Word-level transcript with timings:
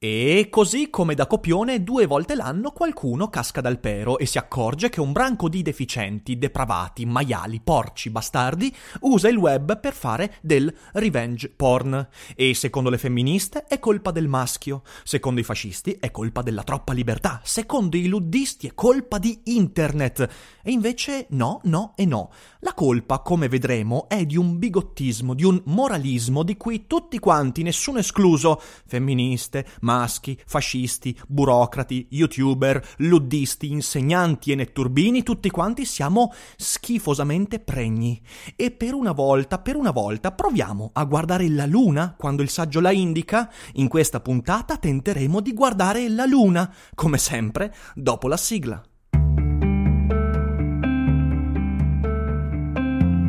E 0.00 0.46
così 0.48 0.90
come 0.90 1.16
da 1.16 1.26
copione, 1.26 1.82
due 1.82 2.06
volte 2.06 2.36
l'anno 2.36 2.70
qualcuno 2.70 3.28
casca 3.30 3.60
dal 3.60 3.80
pero 3.80 4.16
e 4.18 4.26
si 4.26 4.38
accorge 4.38 4.90
che 4.90 5.00
un 5.00 5.10
branco 5.10 5.48
di 5.48 5.60
deficienti, 5.60 6.38
depravati, 6.38 7.04
maiali, 7.04 7.60
porci, 7.60 8.08
bastardi 8.08 8.72
usa 9.00 9.28
il 9.28 9.36
web 9.36 9.80
per 9.80 9.92
fare 9.94 10.36
del 10.40 10.72
revenge 10.92 11.48
porn. 11.48 12.10
E 12.36 12.54
secondo 12.54 12.90
le 12.90 12.98
femministe 12.98 13.64
è 13.64 13.80
colpa 13.80 14.12
del 14.12 14.28
maschio, 14.28 14.82
secondo 15.02 15.40
i 15.40 15.42
fascisti 15.42 15.96
è 15.98 16.12
colpa 16.12 16.42
della 16.42 16.62
troppa 16.62 16.92
libertà, 16.92 17.40
secondo 17.42 17.96
i 17.96 18.06
luddisti 18.06 18.68
è 18.68 18.74
colpa 18.74 19.18
di 19.18 19.40
internet. 19.46 20.28
E 20.62 20.70
invece 20.70 21.26
no, 21.30 21.58
no 21.64 21.94
e 21.96 22.04
no. 22.04 22.30
La 22.60 22.72
colpa, 22.72 23.18
come 23.18 23.48
vedremo, 23.48 24.08
è 24.08 24.24
di 24.24 24.36
un 24.36 24.60
bigottismo, 24.60 25.34
di 25.34 25.42
un 25.42 25.60
moralismo 25.64 26.44
di 26.44 26.56
cui 26.56 26.86
tutti 26.86 27.18
quanti, 27.18 27.64
nessuno 27.64 27.98
escluso, 27.98 28.62
femministe, 28.86 29.66
maschi, 29.88 30.38
fascisti, 30.44 31.18
burocrati, 31.26 32.08
youtuber, 32.10 32.86
luddisti, 32.98 33.70
insegnanti 33.70 34.52
e 34.52 34.54
netturbini, 34.54 35.22
tutti 35.22 35.48
quanti 35.48 35.86
siamo 35.86 36.34
schifosamente 36.56 37.58
pregni. 37.58 38.20
E 38.54 38.70
per 38.70 38.92
una 38.92 39.12
volta, 39.12 39.58
per 39.58 39.76
una 39.76 39.90
volta, 39.90 40.32
proviamo 40.32 40.90
a 40.92 41.04
guardare 41.04 41.48
la 41.48 41.64
luna 41.64 42.14
quando 42.18 42.42
il 42.42 42.50
saggio 42.50 42.80
la 42.80 42.92
indica. 42.92 43.50
In 43.74 43.88
questa 43.88 44.20
puntata 44.20 44.76
tenteremo 44.76 45.40
di 45.40 45.54
guardare 45.54 46.06
la 46.10 46.26
luna, 46.26 46.70
come 46.94 47.16
sempre, 47.16 47.74
dopo 47.94 48.28
la 48.28 48.36
sigla. 48.36 48.82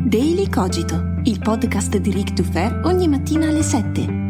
Daily 0.04 0.48
Cogito, 0.50 1.20
il 1.22 1.38
podcast 1.38 1.96
di 1.96 2.10
Rick 2.10 2.32
Dufer 2.32 2.80
ogni 2.82 3.06
mattina 3.06 3.46
alle 3.46 3.62
7 3.62 4.29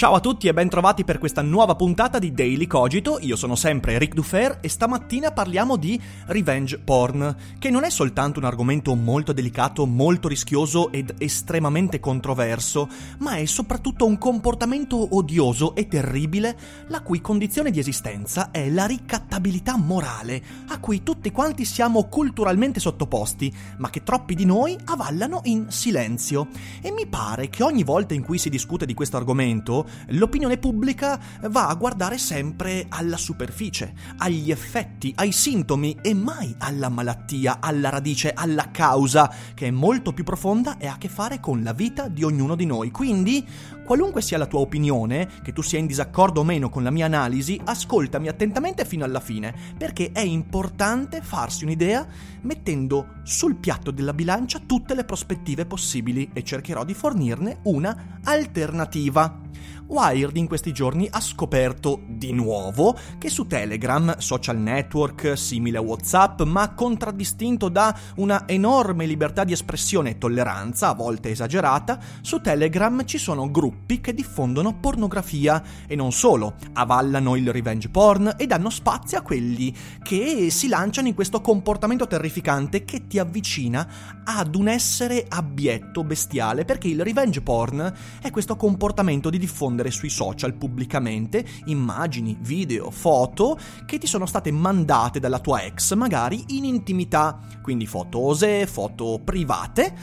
Ciao 0.00 0.14
a 0.14 0.20
tutti 0.20 0.48
e 0.48 0.54
bentrovati 0.54 1.04
per 1.04 1.18
questa 1.18 1.42
nuova 1.42 1.74
puntata 1.74 2.18
di 2.18 2.32
Daily 2.32 2.66
Cogito. 2.66 3.18
Io 3.20 3.36
sono 3.36 3.54
sempre 3.54 3.98
Rick 3.98 4.14
Dufer 4.14 4.56
e 4.62 4.68
stamattina 4.70 5.30
parliamo 5.30 5.76
di 5.76 6.00
revenge 6.28 6.78
porn, 6.78 7.36
che 7.58 7.68
non 7.68 7.84
è 7.84 7.90
soltanto 7.90 8.38
un 8.38 8.46
argomento 8.46 8.94
molto 8.94 9.34
delicato, 9.34 9.84
molto 9.84 10.26
rischioso 10.26 10.90
ed 10.90 11.16
estremamente 11.18 12.00
controverso, 12.00 12.88
ma 13.18 13.34
è 13.34 13.44
soprattutto 13.44 14.06
un 14.06 14.16
comportamento 14.16 15.16
odioso 15.16 15.74
e 15.74 15.86
terribile, 15.86 16.56
la 16.86 17.02
cui 17.02 17.20
condizione 17.20 17.70
di 17.70 17.78
esistenza 17.78 18.50
è 18.50 18.70
la 18.70 18.86
ricattabilità 18.86 19.76
morale, 19.76 20.42
a 20.68 20.78
cui 20.78 21.02
tutti 21.02 21.30
quanti 21.30 21.66
siamo 21.66 22.04
culturalmente 22.04 22.80
sottoposti, 22.80 23.54
ma 23.76 23.90
che 23.90 24.02
troppi 24.02 24.34
di 24.34 24.46
noi 24.46 24.78
avallano 24.86 25.42
in 25.44 25.66
silenzio. 25.68 26.48
E 26.80 26.90
mi 26.90 27.06
pare 27.06 27.50
che 27.50 27.62
ogni 27.62 27.84
volta 27.84 28.14
in 28.14 28.22
cui 28.22 28.38
si 28.38 28.48
discute 28.48 28.86
di 28.86 28.94
questo 28.94 29.18
argomento, 29.18 29.88
l'opinione 30.08 30.58
pubblica 30.58 31.18
va 31.48 31.68
a 31.68 31.74
guardare 31.74 32.18
sempre 32.18 32.86
alla 32.88 33.16
superficie, 33.16 33.94
agli 34.18 34.50
effetti, 34.50 35.12
ai 35.16 35.32
sintomi 35.32 35.96
e 36.02 36.14
mai 36.14 36.54
alla 36.58 36.88
malattia, 36.88 37.58
alla 37.60 37.88
radice, 37.88 38.32
alla 38.32 38.70
causa, 38.70 39.32
che 39.54 39.66
è 39.66 39.70
molto 39.70 40.12
più 40.12 40.24
profonda 40.24 40.76
e 40.78 40.86
ha 40.86 40.94
a 40.94 40.98
che 40.98 41.08
fare 41.08 41.40
con 41.40 41.62
la 41.62 41.72
vita 41.72 42.08
di 42.08 42.22
ognuno 42.22 42.54
di 42.54 42.66
noi. 42.66 42.90
Quindi, 42.90 43.46
qualunque 43.84 44.22
sia 44.22 44.38
la 44.38 44.46
tua 44.46 44.60
opinione, 44.60 45.28
che 45.42 45.52
tu 45.52 45.62
sia 45.62 45.78
in 45.78 45.86
disaccordo 45.86 46.40
o 46.40 46.44
meno 46.44 46.68
con 46.68 46.82
la 46.82 46.90
mia 46.90 47.06
analisi, 47.06 47.60
ascoltami 47.62 48.28
attentamente 48.28 48.84
fino 48.84 49.04
alla 49.04 49.20
fine, 49.20 49.54
perché 49.76 50.10
è 50.12 50.20
importante 50.20 51.22
farsi 51.22 51.64
un'idea 51.64 52.06
mettendo 52.42 53.18
sul 53.22 53.56
piatto 53.56 53.90
della 53.90 54.14
bilancia 54.14 54.60
tutte 54.64 54.94
le 54.94 55.04
prospettive 55.04 55.66
possibili 55.66 56.30
e 56.32 56.42
cercherò 56.42 56.84
di 56.84 56.94
fornirne 56.94 57.58
una 57.64 58.18
alternativa. 58.24 59.48
Wired 59.90 60.36
in 60.36 60.46
questi 60.46 60.72
giorni 60.72 61.08
ha 61.10 61.20
scoperto 61.20 62.02
di 62.06 62.32
nuovo 62.32 62.96
che 63.18 63.28
su 63.28 63.48
Telegram, 63.48 64.18
social 64.18 64.56
network 64.56 65.36
simile 65.36 65.78
a 65.78 65.80
WhatsApp, 65.80 66.42
ma 66.42 66.74
contraddistinto 66.74 67.68
da 67.68 67.92
una 68.16 68.46
enorme 68.46 69.04
libertà 69.04 69.42
di 69.42 69.50
espressione 69.50 70.10
e 70.10 70.18
tolleranza, 70.18 70.90
a 70.90 70.94
volte 70.94 71.30
esagerata, 71.30 71.98
su 72.20 72.40
Telegram 72.40 73.04
ci 73.04 73.18
sono 73.18 73.50
gruppi 73.50 74.00
che 74.00 74.14
diffondono 74.14 74.78
pornografia 74.78 75.60
e 75.88 75.96
non 75.96 76.12
solo, 76.12 76.54
avallano 76.74 77.34
il 77.34 77.50
revenge 77.50 77.88
porn 77.88 78.34
e 78.36 78.46
danno 78.46 78.70
spazio 78.70 79.18
a 79.18 79.22
quelli 79.22 79.74
che 80.04 80.50
si 80.50 80.68
lanciano 80.68 81.08
in 81.08 81.14
questo 81.14 81.40
comportamento 81.40 82.06
terrificante 82.06 82.84
che 82.84 83.08
ti 83.08 83.18
avvicina 83.18 83.88
ad 84.22 84.54
un 84.54 84.68
essere 84.68 85.26
abietto, 85.28 86.04
bestiale, 86.04 86.64
perché 86.64 86.86
il 86.86 87.02
revenge 87.02 87.40
porn 87.40 87.92
è 88.22 88.30
questo 88.30 88.54
comportamento 88.54 89.30
di 89.30 89.38
diffondere 89.38 89.79
diffondere 89.80 89.90
sui 89.90 90.10
social 90.10 90.54
pubblicamente 90.54 91.44
immagini, 91.66 92.36
video, 92.40 92.90
foto 92.90 93.58
che 93.86 93.98
ti 93.98 94.06
sono 94.06 94.26
state 94.26 94.50
mandate 94.50 95.18
dalla 95.18 95.38
tua 95.38 95.62
ex, 95.62 95.94
magari 95.94 96.44
in 96.48 96.64
intimità, 96.64 97.40
quindi 97.62 97.86
fotose, 97.86 98.66
foto 98.66 99.20
private, 99.24 99.94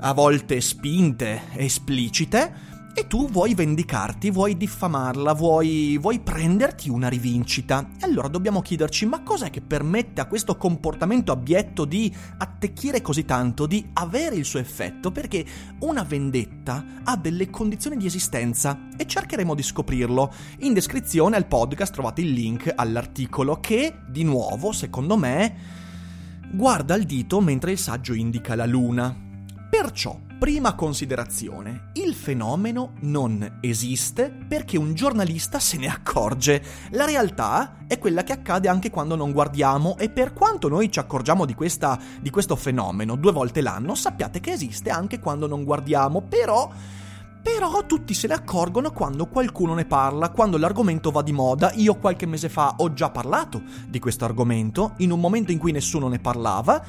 a 0.00 0.12
volte 0.12 0.60
spinte, 0.60 1.42
esplicite 1.54 2.66
e 2.98 3.06
tu 3.06 3.30
vuoi 3.30 3.54
vendicarti, 3.54 4.28
vuoi 4.28 4.56
diffamarla, 4.56 5.32
vuoi, 5.32 5.96
vuoi 5.98 6.18
prenderti 6.18 6.90
una 6.90 7.06
rivincita. 7.06 7.90
E 7.96 8.04
allora 8.04 8.26
dobbiamo 8.26 8.60
chiederci, 8.60 9.06
ma 9.06 9.22
cos'è 9.22 9.50
che 9.50 9.60
permette 9.60 10.20
a 10.20 10.26
questo 10.26 10.56
comportamento 10.56 11.30
abietto 11.30 11.84
di 11.84 12.12
attecchire 12.38 13.00
così 13.00 13.24
tanto, 13.24 13.66
di 13.66 13.88
avere 13.92 14.34
il 14.34 14.44
suo 14.44 14.58
effetto? 14.58 15.12
Perché 15.12 15.46
una 15.80 16.02
vendetta 16.02 16.84
ha 17.04 17.16
delle 17.16 17.48
condizioni 17.50 17.96
di 17.96 18.06
esistenza 18.06 18.88
e 18.96 19.06
cercheremo 19.06 19.54
di 19.54 19.62
scoprirlo. 19.62 20.32
In 20.60 20.72
descrizione 20.72 21.36
al 21.36 21.46
podcast 21.46 21.92
trovate 21.92 22.22
il 22.22 22.32
link 22.32 22.72
all'articolo 22.74 23.60
che, 23.60 23.94
di 24.08 24.24
nuovo, 24.24 24.72
secondo 24.72 25.16
me, 25.16 25.54
guarda 26.50 26.96
il 26.96 27.04
dito 27.04 27.40
mentre 27.40 27.70
il 27.70 27.78
saggio 27.78 28.12
indica 28.12 28.56
la 28.56 28.66
luna. 28.66 29.16
Perciò, 29.70 30.18
Prima 30.38 30.76
considerazione, 30.76 31.90
il 31.94 32.14
fenomeno 32.14 32.92
non 33.00 33.58
esiste 33.60 34.30
perché 34.30 34.78
un 34.78 34.94
giornalista 34.94 35.58
se 35.58 35.78
ne 35.78 35.88
accorge. 35.88 36.62
La 36.90 37.04
realtà 37.04 37.78
è 37.88 37.98
quella 37.98 38.22
che 38.22 38.34
accade 38.34 38.68
anche 38.68 38.88
quando 38.88 39.16
non 39.16 39.32
guardiamo 39.32 39.98
e 39.98 40.10
per 40.10 40.32
quanto 40.32 40.68
noi 40.68 40.92
ci 40.92 41.00
accorgiamo 41.00 41.44
di, 41.44 41.54
questa, 41.54 41.98
di 42.20 42.30
questo 42.30 42.54
fenomeno 42.54 43.16
due 43.16 43.32
volte 43.32 43.60
l'anno, 43.60 43.96
sappiate 43.96 44.38
che 44.38 44.52
esiste 44.52 44.90
anche 44.90 45.18
quando 45.18 45.48
non 45.48 45.64
guardiamo, 45.64 46.22
però... 46.22 46.70
Però 47.40 47.86
tutti 47.86 48.14
se 48.14 48.26
ne 48.26 48.34
accorgono 48.34 48.90
quando 48.92 49.26
qualcuno 49.26 49.72
ne 49.72 49.86
parla, 49.86 50.30
quando 50.30 50.58
l'argomento 50.58 51.10
va 51.10 51.22
di 51.22 51.32
moda. 51.32 51.72
Io 51.74 51.96
qualche 51.96 52.26
mese 52.26 52.48
fa 52.48 52.74
ho 52.78 52.92
già 52.92 53.10
parlato 53.10 53.62
di 53.88 53.98
questo 53.98 54.24
argomento, 54.24 54.94
in 54.98 55.12
un 55.12 55.20
momento 55.20 55.50
in 55.50 55.58
cui 55.58 55.72
nessuno 55.72 56.08
ne 56.08 56.18
parlava 56.18 56.84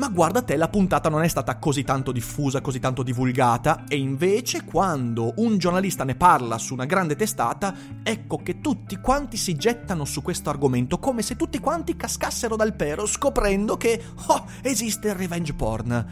Ma 0.00 0.08
guarda 0.08 0.40
te, 0.40 0.56
la 0.56 0.68
puntata 0.68 1.10
non 1.10 1.22
è 1.22 1.28
stata 1.28 1.58
così 1.58 1.84
tanto 1.84 2.10
diffusa, 2.10 2.62
così 2.62 2.78
tanto 2.78 3.02
divulgata, 3.02 3.84
e 3.86 3.98
invece 3.98 4.64
quando 4.64 5.34
un 5.36 5.58
giornalista 5.58 6.04
ne 6.04 6.14
parla 6.14 6.56
su 6.56 6.72
una 6.72 6.86
grande 6.86 7.16
testata, 7.16 7.74
ecco 8.02 8.38
che 8.38 8.62
tutti 8.62 8.96
quanti 8.96 9.36
si 9.36 9.56
gettano 9.56 10.06
su 10.06 10.22
questo 10.22 10.48
argomento, 10.48 10.98
come 10.98 11.20
se 11.20 11.36
tutti 11.36 11.58
quanti 11.58 11.96
cascassero 11.96 12.56
dal 12.56 12.74
pero, 12.76 13.04
scoprendo 13.04 13.76
che, 13.76 14.02
oh, 14.28 14.46
esiste 14.62 15.08
il 15.08 15.16
revenge 15.16 15.52
porn. 15.52 16.06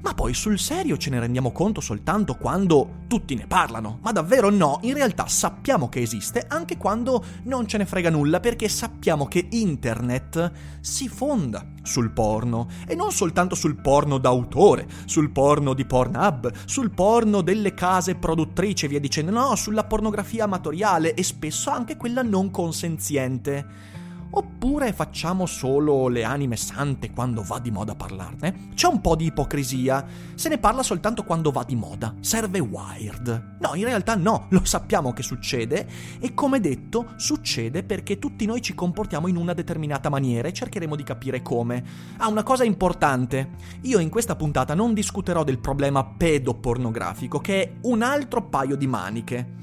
Ma 0.00 0.14
poi 0.14 0.32
sul 0.32 0.60
serio 0.60 0.96
ce 0.96 1.10
ne 1.10 1.18
rendiamo 1.18 1.50
conto 1.50 1.80
soltanto 1.80 2.36
quando 2.36 3.00
tutti 3.08 3.34
ne 3.34 3.48
parlano. 3.48 3.98
Ma 4.00 4.12
davvero 4.12 4.48
no, 4.48 4.78
in 4.82 4.94
realtà 4.94 5.26
sappiamo 5.26 5.88
che 5.88 6.00
esiste 6.00 6.44
anche 6.46 6.76
quando 6.76 7.24
non 7.44 7.66
ce 7.66 7.78
ne 7.78 7.86
frega 7.86 8.08
nulla 8.08 8.38
perché 8.38 8.68
sappiamo 8.68 9.26
che 9.26 9.48
internet 9.50 10.52
si 10.80 11.08
fonda 11.08 11.66
sul 11.82 12.12
porno 12.12 12.68
e 12.86 12.94
non 12.94 13.10
soltanto 13.10 13.56
sul 13.56 13.80
porno 13.80 14.18
d'autore, 14.18 14.86
sul 15.06 15.30
porno 15.30 15.74
di 15.74 15.84
Pornhub, 15.84 16.52
sul 16.64 16.90
porno 16.90 17.40
delle 17.40 17.74
case 17.74 18.14
produttrici 18.14 18.84
e 18.84 18.88
via 18.88 19.00
dicendo, 19.00 19.32
no, 19.32 19.56
sulla 19.56 19.84
pornografia 19.84 20.44
amatoriale 20.44 21.14
e 21.14 21.24
spesso 21.24 21.70
anche 21.70 21.96
quella 21.96 22.22
non 22.22 22.52
consenziente. 22.52 23.96
Oppure 24.30 24.92
facciamo 24.92 25.46
solo 25.46 26.08
le 26.08 26.22
anime 26.22 26.56
sante 26.56 27.12
quando 27.12 27.42
va 27.42 27.58
di 27.58 27.70
moda 27.70 27.94
parlarne? 27.94 28.68
C'è 28.74 28.86
un 28.86 29.00
po' 29.00 29.16
di 29.16 29.26
ipocrisia. 29.26 30.04
Se 30.34 30.50
ne 30.50 30.58
parla 30.58 30.82
soltanto 30.82 31.24
quando 31.24 31.50
va 31.50 31.64
di 31.64 31.74
moda. 31.74 32.14
Serve 32.20 32.58
Wired. 32.58 33.56
No, 33.60 33.74
in 33.74 33.84
realtà 33.84 34.16
no, 34.16 34.46
lo 34.50 34.64
sappiamo 34.64 35.12
che 35.12 35.22
succede 35.22 35.88
e 36.20 36.34
come 36.34 36.60
detto 36.60 37.14
succede 37.16 37.82
perché 37.82 38.18
tutti 38.18 38.44
noi 38.44 38.60
ci 38.60 38.74
comportiamo 38.74 39.28
in 39.28 39.36
una 39.36 39.54
determinata 39.54 40.10
maniera 40.10 40.48
e 40.48 40.52
cercheremo 40.52 40.94
di 40.94 41.02
capire 41.02 41.40
come. 41.40 41.82
Ah, 42.18 42.28
una 42.28 42.42
cosa 42.42 42.64
importante. 42.64 43.50
Io 43.82 43.98
in 43.98 44.10
questa 44.10 44.36
puntata 44.36 44.74
non 44.74 44.92
discuterò 44.92 45.42
del 45.42 45.58
problema 45.58 46.04
pedopornografico, 46.04 47.38
che 47.38 47.62
è 47.62 47.72
un 47.82 48.02
altro 48.02 48.42
paio 48.42 48.76
di 48.76 48.86
maniche. 48.86 49.56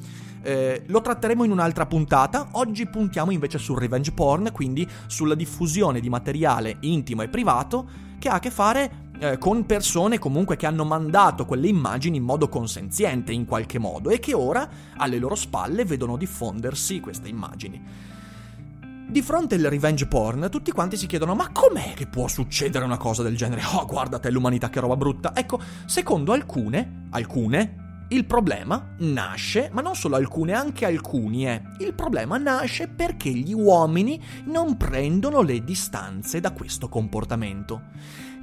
Eh, 0.45 0.83
lo 0.85 1.01
tratteremo 1.01 1.43
in 1.43 1.49
un'altra 1.49 1.87
puntata. 1.87 2.49
Oggi 2.51 2.85
puntiamo 2.85 3.31
invece 3.31 3.57
sul 3.57 3.79
revenge 3.79 4.11
porn, 4.11 4.51
quindi 4.53 4.87
sulla 5.07 5.33
diffusione 5.33 5.99
di 5.99 6.07
materiale 6.07 6.77
intimo 6.81 7.23
e 7.23 7.29
privato 7.29 7.87
che 8.19 8.29
ha 8.29 8.35
a 8.35 8.39
che 8.39 8.51
fare 8.51 9.09
eh, 9.17 9.39
con 9.39 9.65
persone 9.65 10.19
comunque 10.19 10.55
che 10.55 10.67
hanno 10.67 10.83
mandato 10.83 11.45
quelle 11.45 11.67
immagini 11.67 12.17
in 12.17 12.23
modo 12.23 12.47
consenziente 12.47 13.31
in 13.31 13.45
qualche 13.45 13.79
modo 13.79 14.11
e 14.11 14.19
che 14.19 14.35
ora 14.35 14.69
alle 14.97 15.17
loro 15.17 15.33
spalle 15.33 15.83
vedono 15.83 16.15
diffondersi 16.15 16.99
queste 16.99 17.27
immagini. 17.27 17.83
Di 19.07 19.21
fronte 19.23 19.55
al 19.55 19.61
revenge 19.61 20.05
porn, 20.05 20.49
tutti 20.51 20.71
quanti 20.71 20.95
si 20.95 21.07
chiedono: 21.07 21.33
ma 21.33 21.49
com'è 21.51 21.93
che 21.95 22.05
può 22.05 22.27
succedere 22.27 22.85
una 22.85 22.97
cosa 22.97 23.23
del 23.23 23.35
genere? 23.35 23.63
Oh, 23.73 23.87
guarda 23.87 24.19
te 24.19 24.29
l'umanità 24.29 24.69
che 24.69 24.79
roba 24.79 24.95
brutta. 24.95 25.35
Ecco, 25.35 25.59
secondo 25.87 26.33
alcune, 26.33 27.07
alcune, 27.09 27.84
il 28.09 28.25
problema 28.25 28.93
nasce, 28.99 29.69
ma 29.73 29.81
non 29.81 29.95
solo 29.95 30.15
alcune, 30.15 30.53
anche 30.53 30.85
alcuni, 30.85 31.47
eh. 31.47 31.61
Il 31.79 31.93
problema 31.93 32.37
nasce 32.37 32.87
perché 32.87 33.31
gli 33.31 33.53
uomini 33.53 34.21
non 34.45 34.77
prendono 34.77 35.41
le 35.41 35.63
distanze 35.63 36.39
da 36.39 36.51
questo 36.51 36.87
comportamento. 36.87 37.81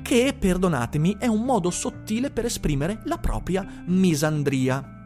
Che, 0.02 0.34
perdonatemi, 0.36 1.16
è 1.18 1.26
un 1.26 1.44
modo 1.44 1.70
sottile 1.70 2.30
per 2.30 2.44
esprimere 2.44 3.02
la 3.04 3.18
propria 3.18 3.64
misandria. 3.86 5.00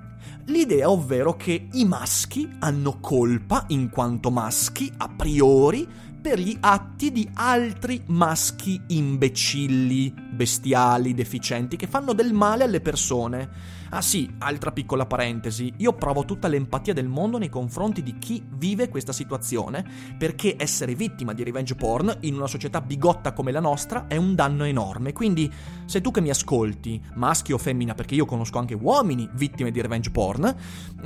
L'idea 0.47 0.91
ovvero 0.91 1.37
che 1.37 1.69
i 1.73 1.85
maschi 1.85 2.49
hanno 2.61 2.99
colpa, 2.99 3.65
in 3.69 3.91
quanto 3.91 4.31
maschi, 4.31 4.91
a 4.97 5.09
priori, 5.09 5.87
per 6.19 6.41
gli 6.41 6.57
atti 6.59 7.13
di 7.13 7.29
altri 7.35 8.03
maschi 8.07 8.81
imbecilli, 8.87 10.13
bestiali, 10.33 11.15
deficienti, 11.15 11.77
che 11.77 11.87
fanno 11.87 12.15
del 12.15 12.33
male 12.33 12.65
alle 12.65 12.81
persone. 12.81 13.76
Ah 13.91 14.03
sì, 14.03 14.29
altra 14.39 14.73
piccola 14.73 15.07
parentesi, 15.07 15.73
io 15.77 15.93
provo 15.93 16.25
tutta 16.25 16.49
l'empatia 16.49 16.93
del 16.93 17.07
mondo 17.07 17.39
nei 17.39 17.49
confronti 17.49 18.03
di 18.03 18.19
chi 18.19 18.45
vive 18.45 18.89
questa 18.89 19.13
situazione, 19.13 19.85
perché 20.19 20.57
essere 20.59 20.97
vittima 20.97 21.33
di 21.33 21.45
revenge 21.45 21.77
porn 21.77 22.17
in 22.23 22.35
una 22.35 22.49
società 22.49 22.81
bigotta 22.81 23.33
come 23.33 23.53
la 23.53 23.61
nostra 23.61 24.09
è 24.09 24.17
un 24.17 24.35
danno 24.35 24.65
enorme. 24.65 25.13
Quindi, 25.13 25.49
se 25.85 26.01
tu 26.01 26.11
che 26.11 26.21
mi 26.21 26.31
ascolti, 26.31 27.01
maschio 27.15 27.55
o 27.55 27.59
femmina, 27.59 27.95
perché 27.95 28.17
io 28.17 28.25
conosco 28.25 28.59
anche 28.59 28.75
uomini 28.75 29.29
vittime 29.35 29.71
di 29.71 29.81
revenge 29.81 30.11
porn, 30.11 30.53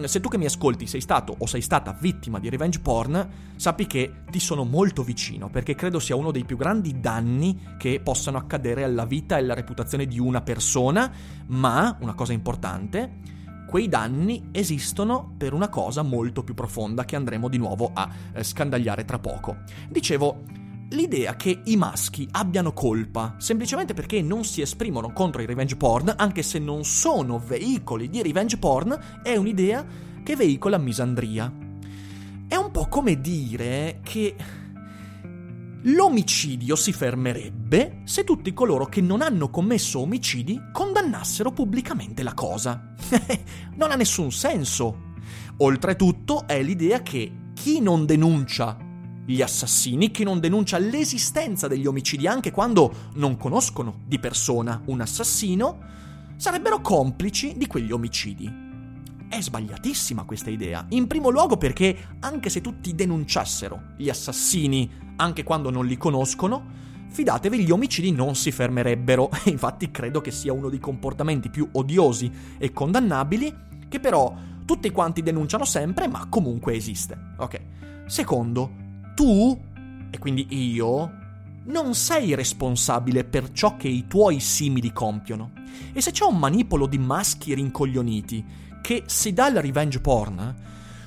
se 0.05 0.21
tu 0.21 0.31
che 0.31 0.39
mi 0.39 0.47
ascolti 0.47 0.87
sei 0.87 1.03
stato 1.03 1.35
o 1.37 1.45
sei 1.45 1.61
stata 1.61 1.95
vittima 2.01 2.39
di 2.39 2.49
revenge 2.49 2.81
porn, 2.81 3.29
sappi 3.57 3.87
che 3.87 4.23
ti 4.31 4.41
sono 4.41 4.65
molto 4.65 5.03
vicino, 5.03 5.51
perché 5.51 5.75
credo 5.75 5.99
sia 5.99 6.17
uno 6.17 6.31
dei 6.31 6.47
più 6.47 6.57
grandi 6.57 6.99
danni 6.99 7.75
che 7.77 8.01
possano 8.03 8.39
accadere 8.39 8.85
alla 8.85 9.05
vita 9.05 9.37
e 9.37 9.41
alla 9.41 9.55
reputazione 9.55 10.07
di 10.07 10.19
una 10.19 10.41
persona, 10.41 11.13
ma 11.49 11.99
una 12.01 12.15
cosa 12.15 12.33
importante 12.33 12.69
importante, 12.71 13.19
quei 13.67 13.89
danni 13.89 14.49
esistono 14.53 15.35
per 15.37 15.53
una 15.53 15.69
cosa 15.69 16.03
molto 16.03 16.43
più 16.43 16.55
profonda 16.55 17.05
che 17.05 17.17
andremo 17.17 17.49
di 17.49 17.59
nuovo 17.59 17.91
a 17.93 18.09
eh, 18.33 18.43
scandagliare 18.43 19.05
tra 19.05 19.19
poco. 19.19 19.59
Dicevo, 19.89 20.45
l'idea 20.91 21.37
che 21.37 21.61
i 21.65 21.77
maschi 21.77 22.27
abbiano 22.33 22.73
colpa 22.73 23.37
semplicemente 23.39 23.95
perché 23.95 24.23
non 24.23 24.45
si 24.45 24.61
esprimono 24.61 25.13
contro 25.13 25.41
i 25.41 25.47
revenge 25.47 25.77
porn, 25.77 26.13
anche 26.17 26.43
se 26.43 26.59
non 26.59 26.85
sono 26.85 27.39
veicoli 27.39 28.09
di 28.09 28.23
revenge 28.23 28.59
porn, 28.59 28.99
è 29.23 29.37
un'idea 29.37 29.85
che 30.23 30.37
veicola 30.37 30.79
misandria. 30.79 31.53
È 32.49 32.57
un 32.57 32.71
po' 32.73 32.89
come 32.89 33.21
dire 33.21 34.01
che 34.03 34.35
L'omicidio 35.85 36.77
si 36.77 36.93
fermerebbe 36.93 38.03
se 38.05 38.23
tutti 38.23 38.53
coloro 38.53 38.85
che 38.85 39.01
non 39.01 39.23
hanno 39.23 39.49
commesso 39.49 40.01
omicidi 40.01 40.61
condannassero 40.73 41.53
pubblicamente 41.53 42.23
la 42.23 42.35
cosa. 42.35 42.95
non 43.77 43.91
ha 43.91 43.95
nessun 43.95 44.31
senso. 44.31 45.09
Oltretutto 45.59 46.47
è 46.47 46.63
l'idea 46.63 47.01
che 47.01 47.33
chi 47.55 47.81
non 47.81 48.05
denuncia 48.05 48.77
gli 49.25 49.41
assassini, 49.41 50.11
chi 50.11 50.23
non 50.23 50.39
denuncia 50.39 50.77
l'esistenza 50.77 51.67
degli 51.67 51.87
omicidi 51.87 52.27
anche 52.27 52.51
quando 52.51 53.09
non 53.15 53.39
conoscono 53.39 54.01
di 54.07 54.19
persona 54.19 54.83
un 54.87 55.01
assassino, 55.01 55.79
sarebbero 56.37 56.83
complici 56.83 57.55
di 57.57 57.67
quegli 57.67 57.93
omicidi. 57.93 58.69
È 59.31 59.41
sbagliatissima 59.41 60.25
questa 60.25 60.51
idea. 60.51 60.85
In 60.91 61.07
primo 61.07 61.31
luogo 61.31 61.57
perché 61.57 62.17
anche 62.21 62.51
se 62.51 62.61
tutti 62.61 62.95
denunciassero 62.95 63.93
gli 63.97 64.09
assassini, 64.09 64.91
anche 65.21 65.45
quando 65.45 65.71
non 65.71 65.87
li 65.87 65.97
conoscono, 65.97 66.79
fidatevi, 67.09 67.63
gli 67.63 67.71
omicidi 67.71 68.11
non 68.11 68.35
si 68.35 68.51
fermerebbero. 68.51 69.31
Infatti 69.47 69.91
credo 69.91 70.21
che 70.21 70.31
sia 70.31 70.53
uno 70.53 70.69
dei 70.69 70.79
comportamenti 70.79 71.51
più 71.51 71.69
odiosi 71.73 72.31
e 72.59 72.73
condannabili, 72.73 73.55
che 73.89 74.01
però 74.01 74.35
tutti 74.65 74.91
quanti 74.91 75.23
denunciano 75.23 75.65
sempre, 75.65 76.09
ma 76.09 76.27
comunque 76.29 76.75
esiste. 76.75 77.35
Ok. 77.37 77.61
Secondo, 78.07 78.71
tu, 79.15 79.59
e 80.11 80.19
quindi 80.19 80.47
io, 80.51 81.19
non 81.65 81.95
sei 81.95 82.35
responsabile 82.35 83.25
per 83.25 83.53
ciò 83.53 83.77
che 83.77 83.89
i 83.89 84.07
tuoi 84.07 84.41
simili 84.41 84.93
compiono. 84.93 85.53
E 85.93 86.01
se 86.01 86.11
c'è 86.13 86.25
un 86.25 86.39
manipolo 86.39 86.87
di 86.87 86.99
maschi 86.99 87.55
rincoglioniti 87.55 88.45
che 88.81 89.05
si 89.07 89.33
dà 89.33 89.49
il 89.49 89.61
revenge 89.61 90.01
porn, 90.01 90.55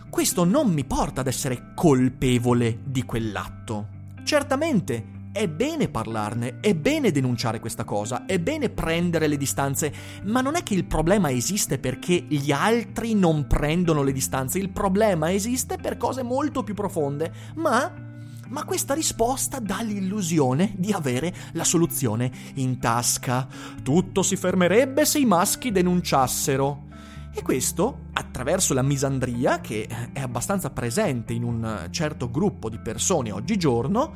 questo 0.09 0.43
non 0.43 0.71
mi 0.71 0.85
porta 0.85 1.21
ad 1.21 1.27
essere 1.27 1.71
colpevole 1.73 2.79
di 2.83 3.03
quell'atto. 3.03 4.01
Certamente 4.23 5.11
è 5.33 5.47
bene 5.47 5.89
parlarne, 5.89 6.59
è 6.59 6.75
bene 6.75 7.11
denunciare 7.11 7.59
questa 7.59 7.83
cosa, 7.83 8.25
è 8.25 8.39
bene 8.39 8.69
prendere 8.69 9.27
le 9.27 9.35
distanze, 9.35 9.91
ma 10.25 10.41
non 10.41 10.55
è 10.55 10.61
che 10.61 10.75
il 10.75 10.85
problema 10.85 11.31
esiste 11.31 11.79
perché 11.79 12.23
gli 12.27 12.51
altri 12.51 13.15
non 13.15 13.47
prendono 13.47 14.03
le 14.03 14.11
distanze, 14.11 14.59
il 14.59 14.69
problema 14.69 15.31
esiste 15.31 15.77
per 15.77 15.97
cose 15.97 16.21
molto 16.21 16.63
più 16.63 16.75
profonde, 16.75 17.33
ma 17.55 18.11
ma 18.49 18.65
questa 18.65 18.93
risposta 18.93 19.57
dà 19.57 19.81
l'illusione 19.81 20.73
di 20.77 20.91
avere 20.91 21.33
la 21.53 21.63
soluzione 21.63 22.31
in 22.55 22.77
tasca. 22.77 23.47
Tutto 23.81 24.21
si 24.21 24.35
fermerebbe 24.35 25.05
se 25.05 25.17
i 25.17 25.25
maschi 25.25 25.71
denunciassero. 25.71 26.91
E 27.35 27.41
questo 27.41 28.09
attraverso 28.13 28.75
la 28.75 28.83
misandria, 28.83 29.59
che 29.59 29.87
è 30.13 30.19
abbastanza 30.19 30.69
presente 30.69 31.33
in 31.33 31.43
un 31.43 31.87
certo 31.89 32.29
gruppo 32.29 32.69
di 32.69 32.77
persone 32.77 33.31
oggigiorno, 33.31 34.13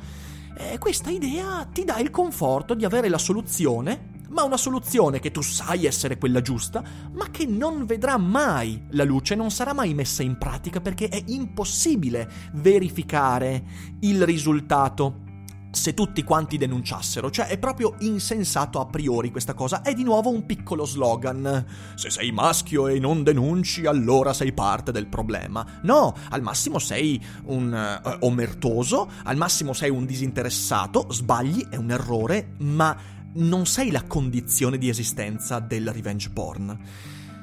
eh, 0.56 0.78
questa 0.78 1.10
idea 1.10 1.68
ti 1.72 1.84
dà 1.84 1.98
il 1.98 2.10
conforto 2.10 2.74
di 2.74 2.84
avere 2.84 3.08
la 3.08 3.18
soluzione, 3.18 4.16
ma 4.28 4.44
una 4.44 4.56
soluzione 4.56 5.18
che 5.18 5.32
tu 5.32 5.40
sai 5.40 5.84
essere 5.84 6.16
quella 6.16 6.42
giusta, 6.42 6.82
ma 7.12 7.28
che 7.30 7.44
non 7.44 7.86
vedrà 7.86 8.16
mai 8.18 8.86
la 8.90 9.04
luce, 9.04 9.34
non 9.34 9.50
sarà 9.50 9.72
mai 9.72 9.94
messa 9.94 10.22
in 10.22 10.38
pratica 10.38 10.80
perché 10.80 11.08
è 11.08 11.20
impossibile 11.26 12.30
verificare 12.52 13.64
il 14.00 14.24
risultato 14.24 15.26
se 15.70 15.94
tutti 15.94 16.22
quanti 16.22 16.56
denunciassero, 16.56 17.30
cioè 17.30 17.46
è 17.46 17.58
proprio 17.58 17.94
insensato 18.00 18.80
a 18.80 18.86
priori 18.86 19.30
questa 19.30 19.54
cosa, 19.54 19.82
è 19.82 19.92
di 19.94 20.02
nuovo 20.02 20.30
un 20.30 20.46
piccolo 20.46 20.84
slogan. 20.84 21.66
Se 21.94 22.10
sei 22.10 22.32
maschio 22.32 22.88
e 22.88 22.98
non 22.98 23.22
denunci, 23.22 23.86
allora 23.86 24.32
sei 24.32 24.52
parte 24.52 24.92
del 24.92 25.06
problema. 25.06 25.64
No, 25.82 26.14
al 26.30 26.42
massimo 26.42 26.78
sei 26.78 27.22
un 27.44 28.00
uh, 28.02 28.26
omertoso, 28.26 29.10
al 29.24 29.36
massimo 29.36 29.72
sei 29.72 29.90
un 29.90 30.06
disinteressato, 30.06 31.06
sbagli, 31.10 31.66
è 31.68 31.76
un 31.76 31.90
errore, 31.90 32.54
ma 32.58 32.96
non 33.34 33.66
sei 33.66 33.90
la 33.90 34.02
condizione 34.04 34.78
di 34.78 34.88
esistenza 34.88 35.58
del 35.60 35.92
revenge 35.92 36.30
porn. 36.30 36.78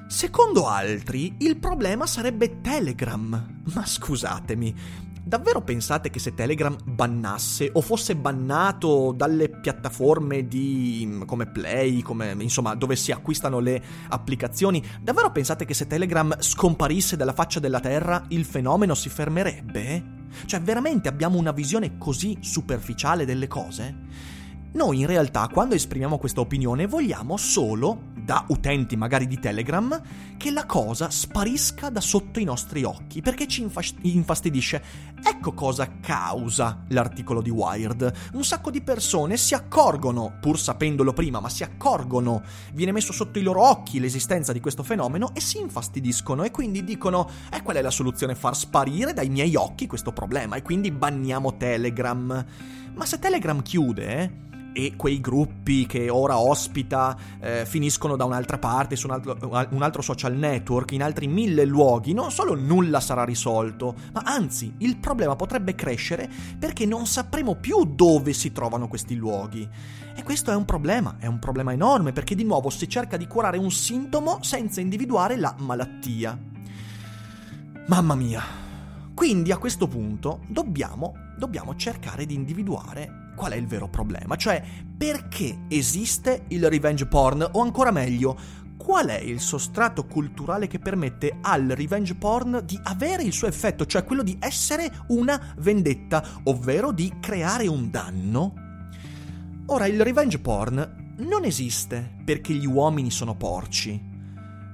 Secondo 0.07 0.67
altri, 0.67 1.35
il 1.39 1.57
problema 1.57 2.05
sarebbe 2.05 2.61
Telegram. 2.61 3.61
Ma 3.73 3.85
scusatemi, 3.85 4.75
davvero 5.25 5.61
pensate 5.61 6.11
che 6.11 6.19
se 6.19 6.35
Telegram 6.35 6.77
bannasse 6.83 7.71
o 7.73 7.81
fosse 7.81 8.15
bannato 8.15 9.11
dalle 9.11 9.49
piattaforme 9.49 10.47
di 10.47 11.23
come 11.25 11.47
Play, 11.47 12.03
come 12.03 12.35
insomma, 12.39 12.75
dove 12.75 12.95
si 12.95 13.11
acquistano 13.11 13.59
le 13.59 13.81
applicazioni, 14.09 14.83
davvero 15.01 15.31
pensate 15.31 15.65
che 15.65 15.73
se 15.73 15.87
Telegram 15.87 16.39
scomparisse 16.39 17.17
dalla 17.17 17.33
faccia 17.33 17.59
della 17.59 17.79
terra, 17.79 18.23
il 18.29 18.45
fenomeno 18.45 18.93
si 18.93 19.09
fermerebbe? 19.09 20.13
Cioè, 20.45 20.61
veramente 20.61 21.07
abbiamo 21.07 21.39
una 21.39 21.51
visione 21.51 21.97
così 21.97 22.37
superficiale 22.41 23.25
delle 23.25 23.47
cose? 23.47 23.95
Noi 24.73 24.99
in 24.99 25.07
realtà 25.07 25.47
quando 25.47 25.73
esprimiamo 25.73 26.17
questa 26.17 26.41
opinione 26.41 26.85
vogliamo 26.85 27.37
solo, 27.37 28.11
da 28.25 28.43
utenti 28.49 28.97
magari 28.97 29.27
di 29.27 29.39
Telegram, 29.39 30.01
che 30.35 30.51
la 30.51 30.65
cosa 30.65 31.11
sparisca 31.11 31.89
da 31.89 32.01
sotto 32.01 32.39
i 32.39 32.43
nostri 32.43 32.83
occhi, 32.83 33.21
perché 33.21 33.47
ci 33.47 33.65
infastidisce. 34.01 35.13
Ecco 35.23 35.53
cosa 35.53 35.99
causa 36.01 36.83
l'articolo 36.89 37.41
di 37.41 37.51
Wired. 37.51 38.13
Un 38.33 38.43
sacco 38.43 38.71
di 38.71 38.81
persone 38.81 39.37
si 39.37 39.53
accorgono, 39.53 40.37
pur 40.41 40.59
sapendolo 40.59 41.13
prima, 41.13 41.39
ma 41.39 41.49
si 41.49 41.63
accorgono, 41.63 42.41
viene 42.73 42.91
messo 42.91 43.13
sotto 43.13 43.37
i 43.37 43.43
loro 43.43 43.61
occhi 43.61 43.99
l'esistenza 43.99 44.51
di 44.51 44.59
questo 44.59 44.83
fenomeno 44.83 45.33
e 45.33 45.39
si 45.39 45.59
infastidiscono 45.59 46.43
e 46.43 46.51
quindi 46.51 46.83
dicono, 46.83 47.29
eh 47.51 47.61
qual 47.61 47.77
è 47.77 47.81
la 47.81 47.91
soluzione? 47.91 48.33
Far 48.33 48.55
sparire 48.55 49.13
dai 49.13 49.29
miei 49.29 49.55
occhi 49.55 49.85
questo 49.85 50.11
problema 50.11 50.55
e 50.55 50.63
quindi 50.63 50.91
banniamo 50.91 51.57
Telegram. 51.57 52.45
Ma 52.95 53.05
se 53.05 53.19
Telegram 53.19 53.61
chiude, 53.61 54.43
e 54.77 54.97
quei 54.97 55.21
gruppi 55.21 55.85
che 55.85 56.09
ora 56.09 56.37
ospita 56.37 57.15
eh, 57.39 57.65
finiscono 57.65 58.17
da 58.17 58.25
un'altra 58.25 58.57
parte 58.57 58.97
su 58.97 59.07
un 59.07 59.13
altro, 59.13 59.37
un 59.69 59.81
altro, 59.81 60.01
social 60.01 60.35
network, 60.35 60.91
in 60.91 61.01
altri 61.01 61.27
mille 61.27 61.63
luoghi, 61.63 62.11
non 62.11 62.29
solo 62.29 62.55
nulla 62.55 62.99
sarà 62.99 63.23
risolto, 63.23 63.95
ma 64.11 64.23
anzi 64.25 64.73
il 64.79 64.97
problema 64.97 65.37
potrebbe 65.37 65.75
crescere 65.75 66.29
perché 66.59 66.85
non 66.85 67.07
sapremo 67.07 67.55
più 67.55 67.85
dove 67.85 68.33
si 68.33 68.51
trovano 68.51 68.89
questi 68.89 69.15
luoghi. 69.15 69.65
E 70.13 70.23
questo 70.23 70.51
è 70.51 70.55
un 70.55 70.65
problema, 70.65 71.15
è 71.19 71.27
un 71.27 71.39
problema 71.39 71.71
enorme 71.71 72.11
perché 72.11 72.35
di 72.35 72.43
nuovo 72.43 72.69
si 72.69 72.89
cerca 72.89 73.15
di 73.15 73.27
curare 73.27 73.57
un 73.57 73.71
sintomo 73.71 74.39
senza 74.41 74.81
individuare 74.81 75.37
la 75.37 75.55
malattia. 75.57 76.37
Mamma 77.87 78.15
mia. 78.15 78.43
Quindi 79.13 79.53
a 79.53 79.57
questo 79.57 79.87
punto 79.87 80.41
dobbiamo, 80.49 81.13
dobbiamo 81.37 81.77
cercare 81.77 82.25
di 82.25 82.33
individuare 82.33 83.23
qual 83.35 83.51
è 83.51 83.55
il 83.55 83.67
vero 83.67 83.87
problema, 83.87 84.35
cioè 84.35 84.63
perché 84.97 85.65
esiste 85.67 86.45
il 86.49 86.67
revenge 86.69 87.05
porn? 87.05 87.47
O 87.51 87.61
ancora 87.61 87.91
meglio, 87.91 88.37
qual 88.77 89.07
è 89.07 89.19
il 89.19 89.39
sostrato 89.39 90.05
culturale 90.05 90.67
che 90.67 90.79
permette 90.79 91.37
al 91.41 91.65
revenge 91.67 92.15
porn 92.15 92.61
di 92.65 92.79
avere 92.83 93.23
il 93.23 93.33
suo 93.33 93.47
effetto, 93.47 93.85
cioè 93.85 94.03
quello 94.03 94.23
di 94.23 94.37
essere 94.39 94.91
una 95.07 95.53
vendetta, 95.57 96.23
ovvero 96.43 96.91
di 96.91 97.13
creare 97.19 97.67
un 97.67 97.89
danno? 97.89 98.53
Ora, 99.67 99.87
il 99.87 100.01
revenge 100.01 100.39
porn 100.39 101.13
non 101.17 101.45
esiste 101.45 102.17
perché 102.23 102.53
gli 102.53 102.67
uomini 102.67 103.09
sono 103.09 103.35
porci, 103.35 104.13